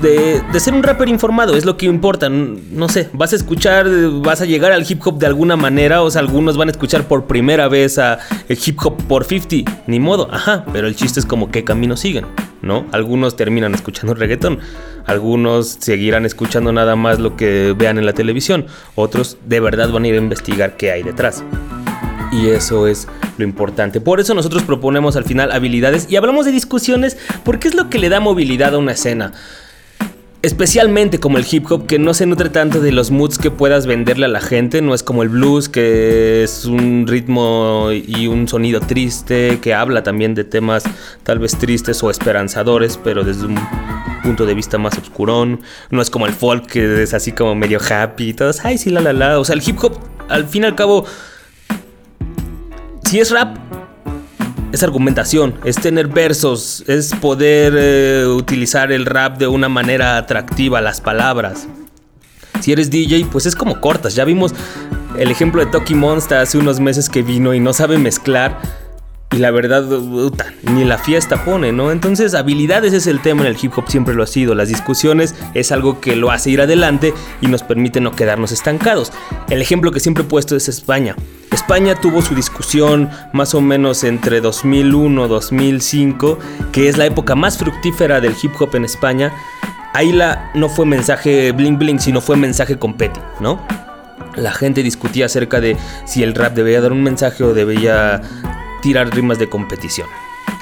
[0.00, 2.28] De, de, ser un rapper informado, es lo que importa.
[2.28, 3.88] No sé, vas a escuchar,
[4.22, 6.02] vas a llegar al hip hop de alguna manera.
[6.02, 9.82] O sea, algunos van a escuchar por primera vez a hip hop por 50.
[9.86, 10.64] Ni modo, ajá.
[10.72, 12.26] Pero el chiste es como qué camino siguen,
[12.62, 12.86] ¿no?
[12.92, 14.60] Algunos terminan escuchando reggaetón.
[15.06, 18.66] Algunos seguirán escuchando nada más lo que vean en la televisión.
[18.94, 21.44] Otros de verdad van a ir a investigar qué hay detrás.
[22.32, 24.00] Y eso es lo importante.
[24.00, 27.98] Por eso nosotros proponemos al final habilidades y hablamos de discusiones porque es lo que
[27.98, 29.32] le da movilidad a una escena.
[30.42, 33.86] Especialmente como el hip hop que no se nutre tanto de los moods que puedas
[33.86, 38.48] venderle a la gente, no es como el blues que es un ritmo y un
[38.48, 40.82] sonido triste, que habla también de temas
[41.22, 43.56] tal vez tristes o esperanzadores, pero desde un
[44.24, 47.78] punto de vista más oscurón, no es como el folk que es así como medio
[47.78, 49.96] happy y todos, ay sí, la la la, o sea, el hip hop
[50.28, 51.04] al fin y al cabo,
[53.04, 53.56] si es rap,
[54.72, 60.80] es argumentación, es tener versos, es poder eh, utilizar el rap de una manera atractiva,
[60.80, 61.68] las palabras.
[62.60, 64.14] Si eres DJ, pues es como cortas.
[64.14, 64.54] Ya vimos
[65.18, 68.58] el ejemplo de Toki Monster hace unos meses que vino y no sabe mezclar.
[69.32, 69.84] Y la verdad,
[70.74, 71.90] ni la fiesta pone, ¿no?
[71.90, 74.54] Entonces, habilidades es el tema en el hip hop, siempre lo ha sido.
[74.54, 79.10] Las discusiones es algo que lo hace ir adelante y nos permite no quedarnos estancados.
[79.48, 81.16] El ejemplo que siempre he puesto es España.
[81.50, 86.38] España tuvo su discusión más o menos entre 2001-2005,
[86.70, 89.32] que es la época más fructífera del hip hop en España.
[89.94, 93.66] Ahí la, no fue mensaje bling bling, sino fue mensaje competi, ¿no?
[94.36, 95.76] La gente discutía acerca de
[96.06, 98.22] si el rap debía dar un mensaje o debía
[98.82, 100.08] tirar rimas de competición,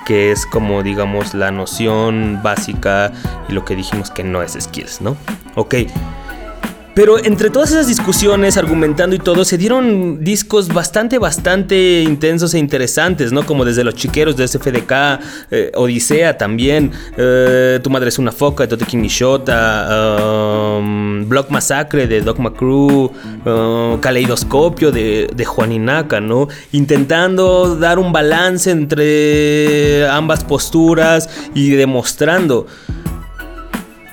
[0.06, 3.12] que es como digamos la noción básica
[3.48, 5.16] y lo que dijimos que no es skills, ¿no?
[5.56, 5.74] Ok.
[6.94, 12.58] Pero entre todas esas discusiones, argumentando y todo, se dieron discos bastante, bastante intensos e
[12.58, 13.46] interesantes, ¿no?
[13.46, 15.20] Como desde Los Chiqueros de SFDK,
[15.50, 21.50] eh, Odisea también, eh, Tu Madre es una Foca de Tote King Shota, um, Block
[21.50, 23.04] Massacre de Dogma Crew,
[23.44, 26.48] uh, Caleidoscopio de, de Juaninaka, ¿no?
[26.72, 32.66] Intentando dar un balance entre ambas posturas y demostrando.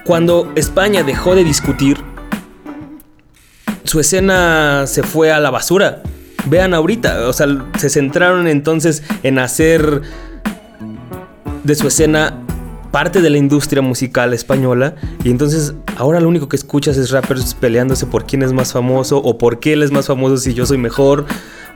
[0.06, 1.98] Cuando España dejó de discutir,
[3.88, 6.04] su escena se fue a la basura.
[6.46, 10.02] Vean ahorita, o sea, se centraron entonces en hacer
[11.64, 12.42] de su escena
[12.92, 17.54] parte de la industria musical española y entonces ahora lo único que escuchas es rappers
[17.54, 20.66] peleándose por quién es más famoso o por qué él es más famoso si yo
[20.66, 21.26] soy mejor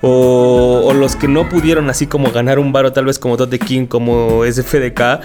[0.02, 3.60] o, o los que no pudieron así como ganar un varo tal vez como Tote
[3.60, 5.20] King como SFDK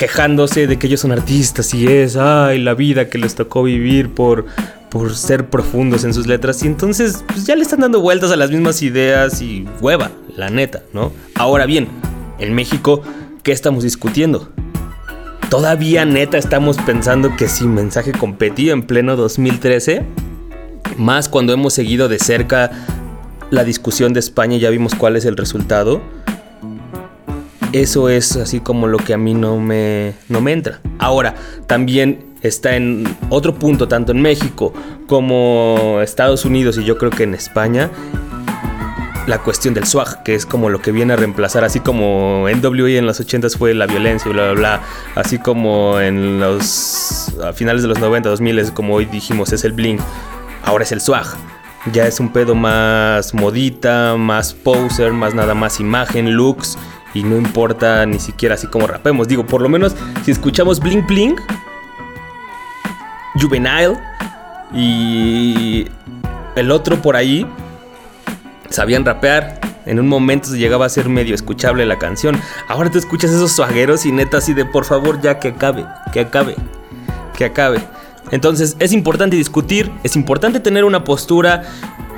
[0.00, 4.08] quejándose de que ellos son artistas y es ay la vida que les tocó vivir
[4.08, 4.46] por
[4.88, 8.36] por ser profundos en sus letras y entonces pues ya le están dando vueltas a
[8.36, 11.12] las mismas ideas y hueva, la neta, ¿no?
[11.34, 11.86] Ahora bien,
[12.38, 13.02] en México,
[13.42, 14.48] ¿qué estamos discutiendo?
[15.50, 20.06] Todavía neta estamos pensando que si mensaje competía en pleno 2013,
[20.96, 22.70] más cuando hemos seguido de cerca
[23.50, 26.00] la discusión de España y ya vimos cuál es el resultado.
[27.72, 30.80] Eso es así como lo que a mí no me, no me entra.
[30.98, 31.36] Ahora,
[31.68, 34.72] también está en otro punto, tanto en México
[35.06, 37.88] como Estados Unidos y yo creo que en España,
[39.28, 42.90] la cuestión del swag, que es como lo que viene a reemplazar, así como NWA
[42.90, 44.80] en los 80s fue la violencia, bla, bla, bla,
[45.14, 49.98] así como en los finales de los 90, 2000, como hoy dijimos, es el bling,
[50.64, 51.26] ahora es el swag.
[51.92, 56.76] Ya es un pedo más modita, más poser, más nada más imagen, looks,
[57.14, 59.28] y no importa ni siquiera así como rapemos.
[59.28, 59.94] Digo, por lo menos
[60.24, 61.36] si escuchamos bling bling,
[63.40, 63.98] Juvenile
[64.74, 65.86] y
[66.56, 67.46] el otro por ahí
[68.68, 69.60] sabían rapear.
[69.86, 72.38] En un momento se llegaba a ser medio escuchable la canción.
[72.68, 76.20] Ahora tú escuchas esos suagueros y neta así de por favor ya que acabe, que
[76.20, 76.54] acabe,
[77.36, 77.80] que acabe.
[78.30, 81.62] Entonces es importante discutir, es importante tener una postura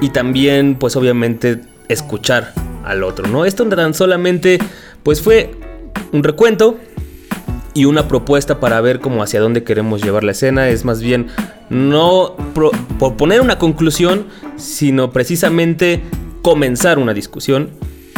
[0.01, 2.53] y también pues obviamente escuchar
[2.85, 3.45] al otro, ¿no?
[3.45, 4.59] Esto tan solamente
[5.03, 5.55] pues fue
[6.13, 6.77] un recuento
[7.75, 10.69] y una propuesta para ver cómo hacia dónde queremos llevar la escena.
[10.69, 11.29] Es más bien
[11.71, 14.27] no pro- por poner una conclusión,
[14.57, 16.03] sino precisamente
[16.43, 17.71] comenzar una discusión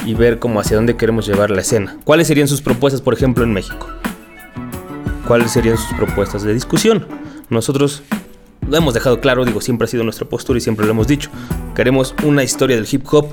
[0.05, 1.97] y ver cómo hacia dónde queremos llevar la escena.
[2.05, 3.87] ¿Cuáles serían sus propuestas, por ejemplo, en México?
[5.27, 7.07] ¿Cuáles serían sus propuestas de discusión?
[7.49, 8.03] Nosotros
[8.69, 11.31] lo hemos dejado claro, digo, siempre ha sido nuestra postura y siempre lo hemos dicho.
[11.75, 13.29] Queremos una historia del hip hop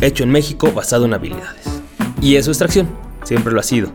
[0.00, 1.66] hecho en México basado en habilidades.
[2.20, 2.88] Y eso es tracción,
[3.24, 3.92] siempre lo ha sido.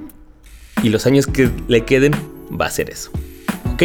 [0.83, 2.13] Y los años que le queden
[2.59, 3.11] va a ser eso.
[3.73, 3.83] ¿Ok?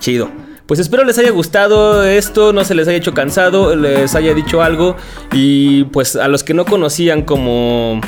[0.00, 0.30] Chido.
[0.66, 4.62] Pues espero les haya gustado esto, no se les haya hecho cansado, les haya dicho
[4.62, 4.96] algo.
[5.32, 8.00] Y pues a los que no conocían como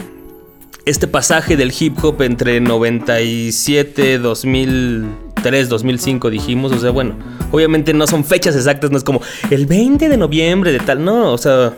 [0.85, 7.17] este pasaje del hip hop entre 97, 2003, 2005 dijimos, o sea, bueno,
[7.51, 11.33] obviamente no son fechas exactas, no es como el 20 de noviembre de tal, no,
[11.33, 11.75] o sea,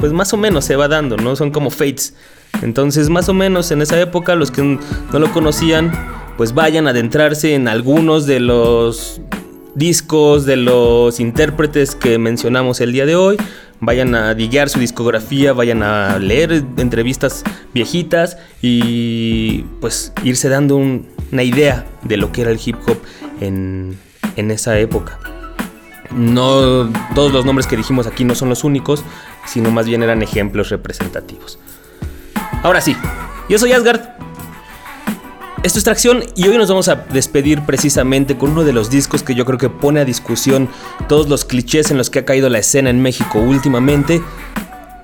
[0.00, 1.36] pues más o menos se va dando, ¿no?
[1.36, 2.14] Son como fates.
[2.62, 5.92] Entonces, más o menos en esa época, los que no lo conocían,
[6.36, 9.20] pues vayan a adentrarse en algunos de los
[9.74, 13.36] discos, de los intérpretes que mencionamos el día de hoy.
[13.82, 21.06] Vayan a diguear su discografía, vayan a leer entrevistas viejitas y pues irse dando un-
[21.32, 22.98] una idea de lo que era el hip hop
[23.40, 23.96] en,
[24.36, 25.18] en esa época.
[26.14, 29.04] No todos los nombres que dijimos aquí no son los únicos,
[29.46, 31.58] sino más bien eran ejemplos representativos.
[32.62, 32.96] Ahora sí,
[33.48, 34.00] yo soy Asgard.
[35.62, 39.22] Esto es Tracción y hoy nos vamos a despedir precisamente con uno de los discos
[39.22, 40.70] que yo creo que pone a discusión
[41.06, 44.22] todos los clichés en los que ha caído la escena en México últimamente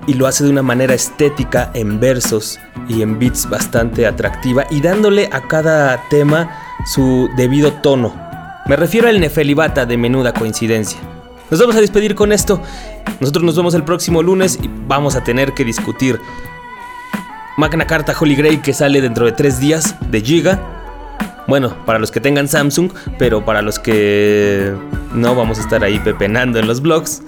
[0.07, 2.59] y lo hace de una manera estética en versos
[2.89, 6.49] y en beats bastante atractiva y dándole a cada tema
[6.91, 8.15] su debido tono.
[8.65, 10.99] Me refiero al Nefelibata de menuda coincidencia.
[11.49, 12.61] Nos vamos a despedir con esto.
[13.19, 16.19] Nosotros nos vemos el próximo lunes y vamos a tener que discutir
[17.57, 20.61] Magna Carta Holy Grail que sale dentro de tres días de Giga.
[21.47, 24.73] Bueno, para los que tengan Samsung, pero para los que
[25.13, 27.21] no vamos a estar ahí pepenando en los blogs.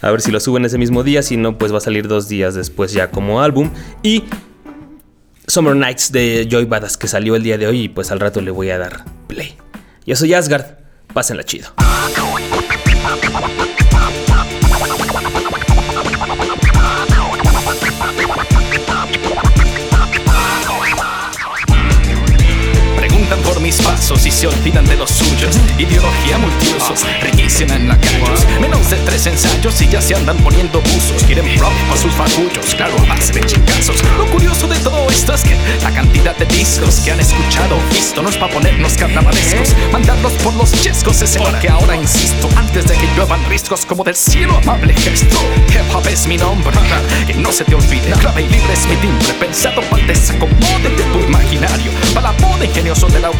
[0.00, 2.28] A ver si lo suben ese mismo día, si no, pues va a salir dos
[2.28, 3.70] días después ya como álbum.
[4.02, 4.24] Y
[5.48, 8.40] Summer Nights de Joy Badass que salió el día de hoy y pues al rato
[8.40, 9.56] le voy a dar play.
[10.06, 10.64] Yo soy Asgard,
[11.12, 11.83] pásenla chido.
[13.16, 13.73] Thank you.
[24.04, 25.56] Pasos y se olvidan de los suyos.
[25.78, 27.06] Ideología multiusos,
[27.60, 28.46] en la callos.
[28.60, 31.22] Menos de tres ensayos y ya se andan poniendo buzos.
[31.24, 33.96] Quieren prop para sus fagullos, claro, a base de chingazos.
[34.18, 38.20] Lo curioso de todo esto es que la cantidad de discos que han escuchado visto
[38.20, 39.74] no es para ponernos carnavalescos.
[39.90, 42.48] Mandarlos por los chescos es hora que ahora insisto.
[42.56, 45.38] Antes de que lluevan riscos como del cielo, amable gesto.
[45.70, 46.76] Hip hop es mi nombre,
[47.26, 48.10] que no se te olvide.
[48.20, 51.90] Clave y libre es mi timbre, pensado para el desacomode de tu imaginario.
[52.12, 53.30] Para la moda ingenioso de la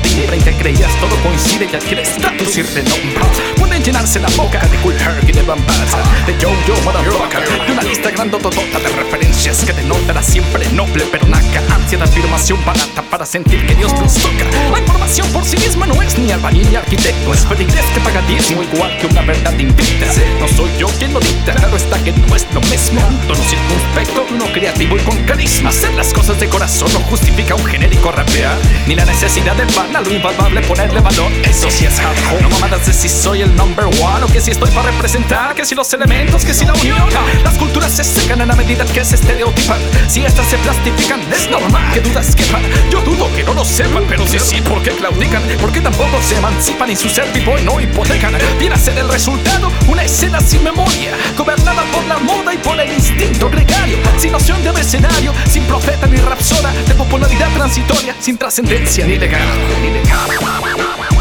[0.44, 3.63] que creías todo coincide y adquiere estatus y renombre.
[3.74, 5.98] Pueden llenarse la boca de Cool Herc y de Bambasa,
[6.28, 11.26] de Jojo Motherfucker, de una lista grandototota de referencias que denotan a siempre noble pero
[11.26, 11.60] naca.
[11.74, 14.44] Ansia de afirmación barata para sentir que Dios nos toca.
[14.70, 18.22] La información por sí misma no es ni albañil ni arquitecto, es feligrés que paga
[18.28, 20.06] diezmo igual que una verdad invicta.
[20.38, 23.00] No soy yo quien lo dicta, claro está que no es lo mismo.
[23.26, 25.70] Tono circunspecto, uno creativo y con carisma.
[25.70, 28.56] Hacer las cosas de corazón no justifica un genérico rapear,
[28.86, 31.32] ni la necesidad de pan a lo invaluable ponerle valor.
[31.42, 32.40] Eso sí es hardcore.
[32.40, 35.74] No mamadas de si soy el number one que si estoy para representar, que si
[35.74, 37.08] los elementos, que si la unión.
[37.42, 39.78] Las culturas se secan en la medida que se estereotipan.
[40.08, 42.62] Si estas se plastifican, es normal que dudas quepan.
[42.90, 45.42] Yo dudo que no lo sepan, pero si sí, ¿por qué claudican?
[45.60, 48.34] ¿Por qué tampoco se emancipan y su ser vivo no hipotecan?
[48.58, 52.78] Viene a ser el resultado una escena sin memoria, gobernada por la moda y por
[52.78, 58.36] el instinto gregario, sin noción de escenario, sin profeta ni rapsoda, de popularidad transitoria, sin
[58.36, 59.52] trascendencia ni legado.
[59.80, 61.13] Ni legado.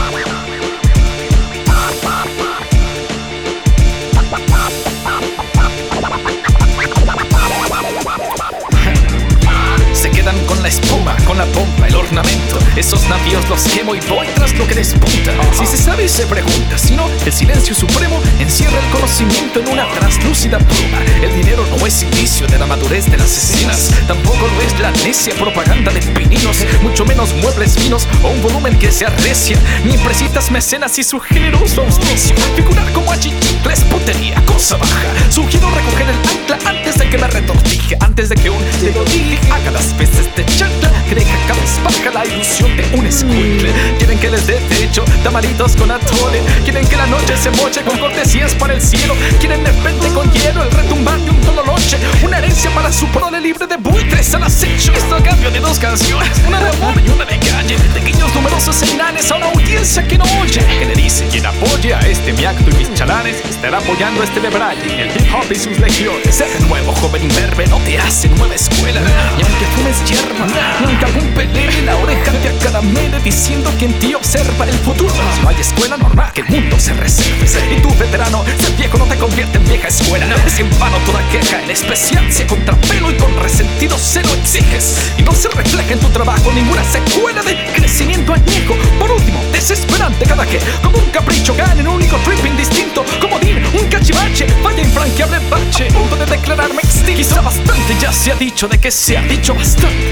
[12.86, 15.32] Esos navíos los quemo y voy tras lo que despunta.
[15.54, 16.78] Si se sabe, se pregunta.
[16.78, 20.98] Si no, el silencio supremo encierra el conocimiento en una translúcida pluma.
[21.22, 23.90] El dinero no es indicio de la madurez de las escenas.
[24.06, 26.58] Tampoco lo es la necia propaganda de pininos.
[26.82, 29.58] Mucho menos muebles finos o un volumen que se arrecia.
[29.86, 32.36] Ni empresitas mecenas y su generoso auspicio.
[32.58, 35.14] Figurar como achichicles, putería, cosa baja.
[35.30, 37.96] Sugiero recoger el ancla antes de que me retortije.
[38.02, 40.92] Antes de que un dedo dije haga las veces de chancla.
[41.08, 43.72] Que deja cabezbaja la ilusión de un escuincle.
[43.98, 46.42] Quieren que les dé techo, tamaritos con atole.
[46.64, 49.16] Quieren que la noche se moche con cortesías para el cielo.
[49.40, 51.98] Quieren repente con hielo el retumbar de un tololoche.
[52.24, 54.94] Una herencia para su prole libre de buitres al acecho.
[54.94, 57.78] Esto a cambio de dos canciones, una de amor y una de calle.
[57.94, 60.62] Pequeños numerosos seminares a una audiencia que no oye.
[60.80, 64.40] Que le dice quien apoye a este mi acto y mis chalanes estará apoyando este
[64.40, 66.36] bebraje, el hip hop y sus legiones.
[66.36, 69.02] Ser nuevo joven imberbe no te hace nueva escuela.
[69.38, 70.48] Y aunque fumes hierba,
[70.82, 75.14] y aunque algún pelele la oreja te acaramele diciendo que en ti observa el futuro.
[75.42, 77.46] No hay escuela normal que el mundo se reserve.
[77.76, 80.26] Y tú, veterano, ser viejo no te convierte en vieja escuela.
[80.46, 85.14] Es en vano toda queja, en especial si a contrapelo y con resentido celo exiges.
[85.18, 88.76] Y no se refleja en tu trabajo ninguna secuela de crecimiento añejo.
[89.00, 93.06] Por último, desesperante cada que, como un capricho, gane en un único trip indistinto.
[93.22, 95.86] Como dir, un cachivache, vaya infranqueable bache.
[95.92, 97.16] Punto de declararme extinto.
[97.16, 100.12] Quizá bastante ya se ha dicho de que se ha dicho bastante.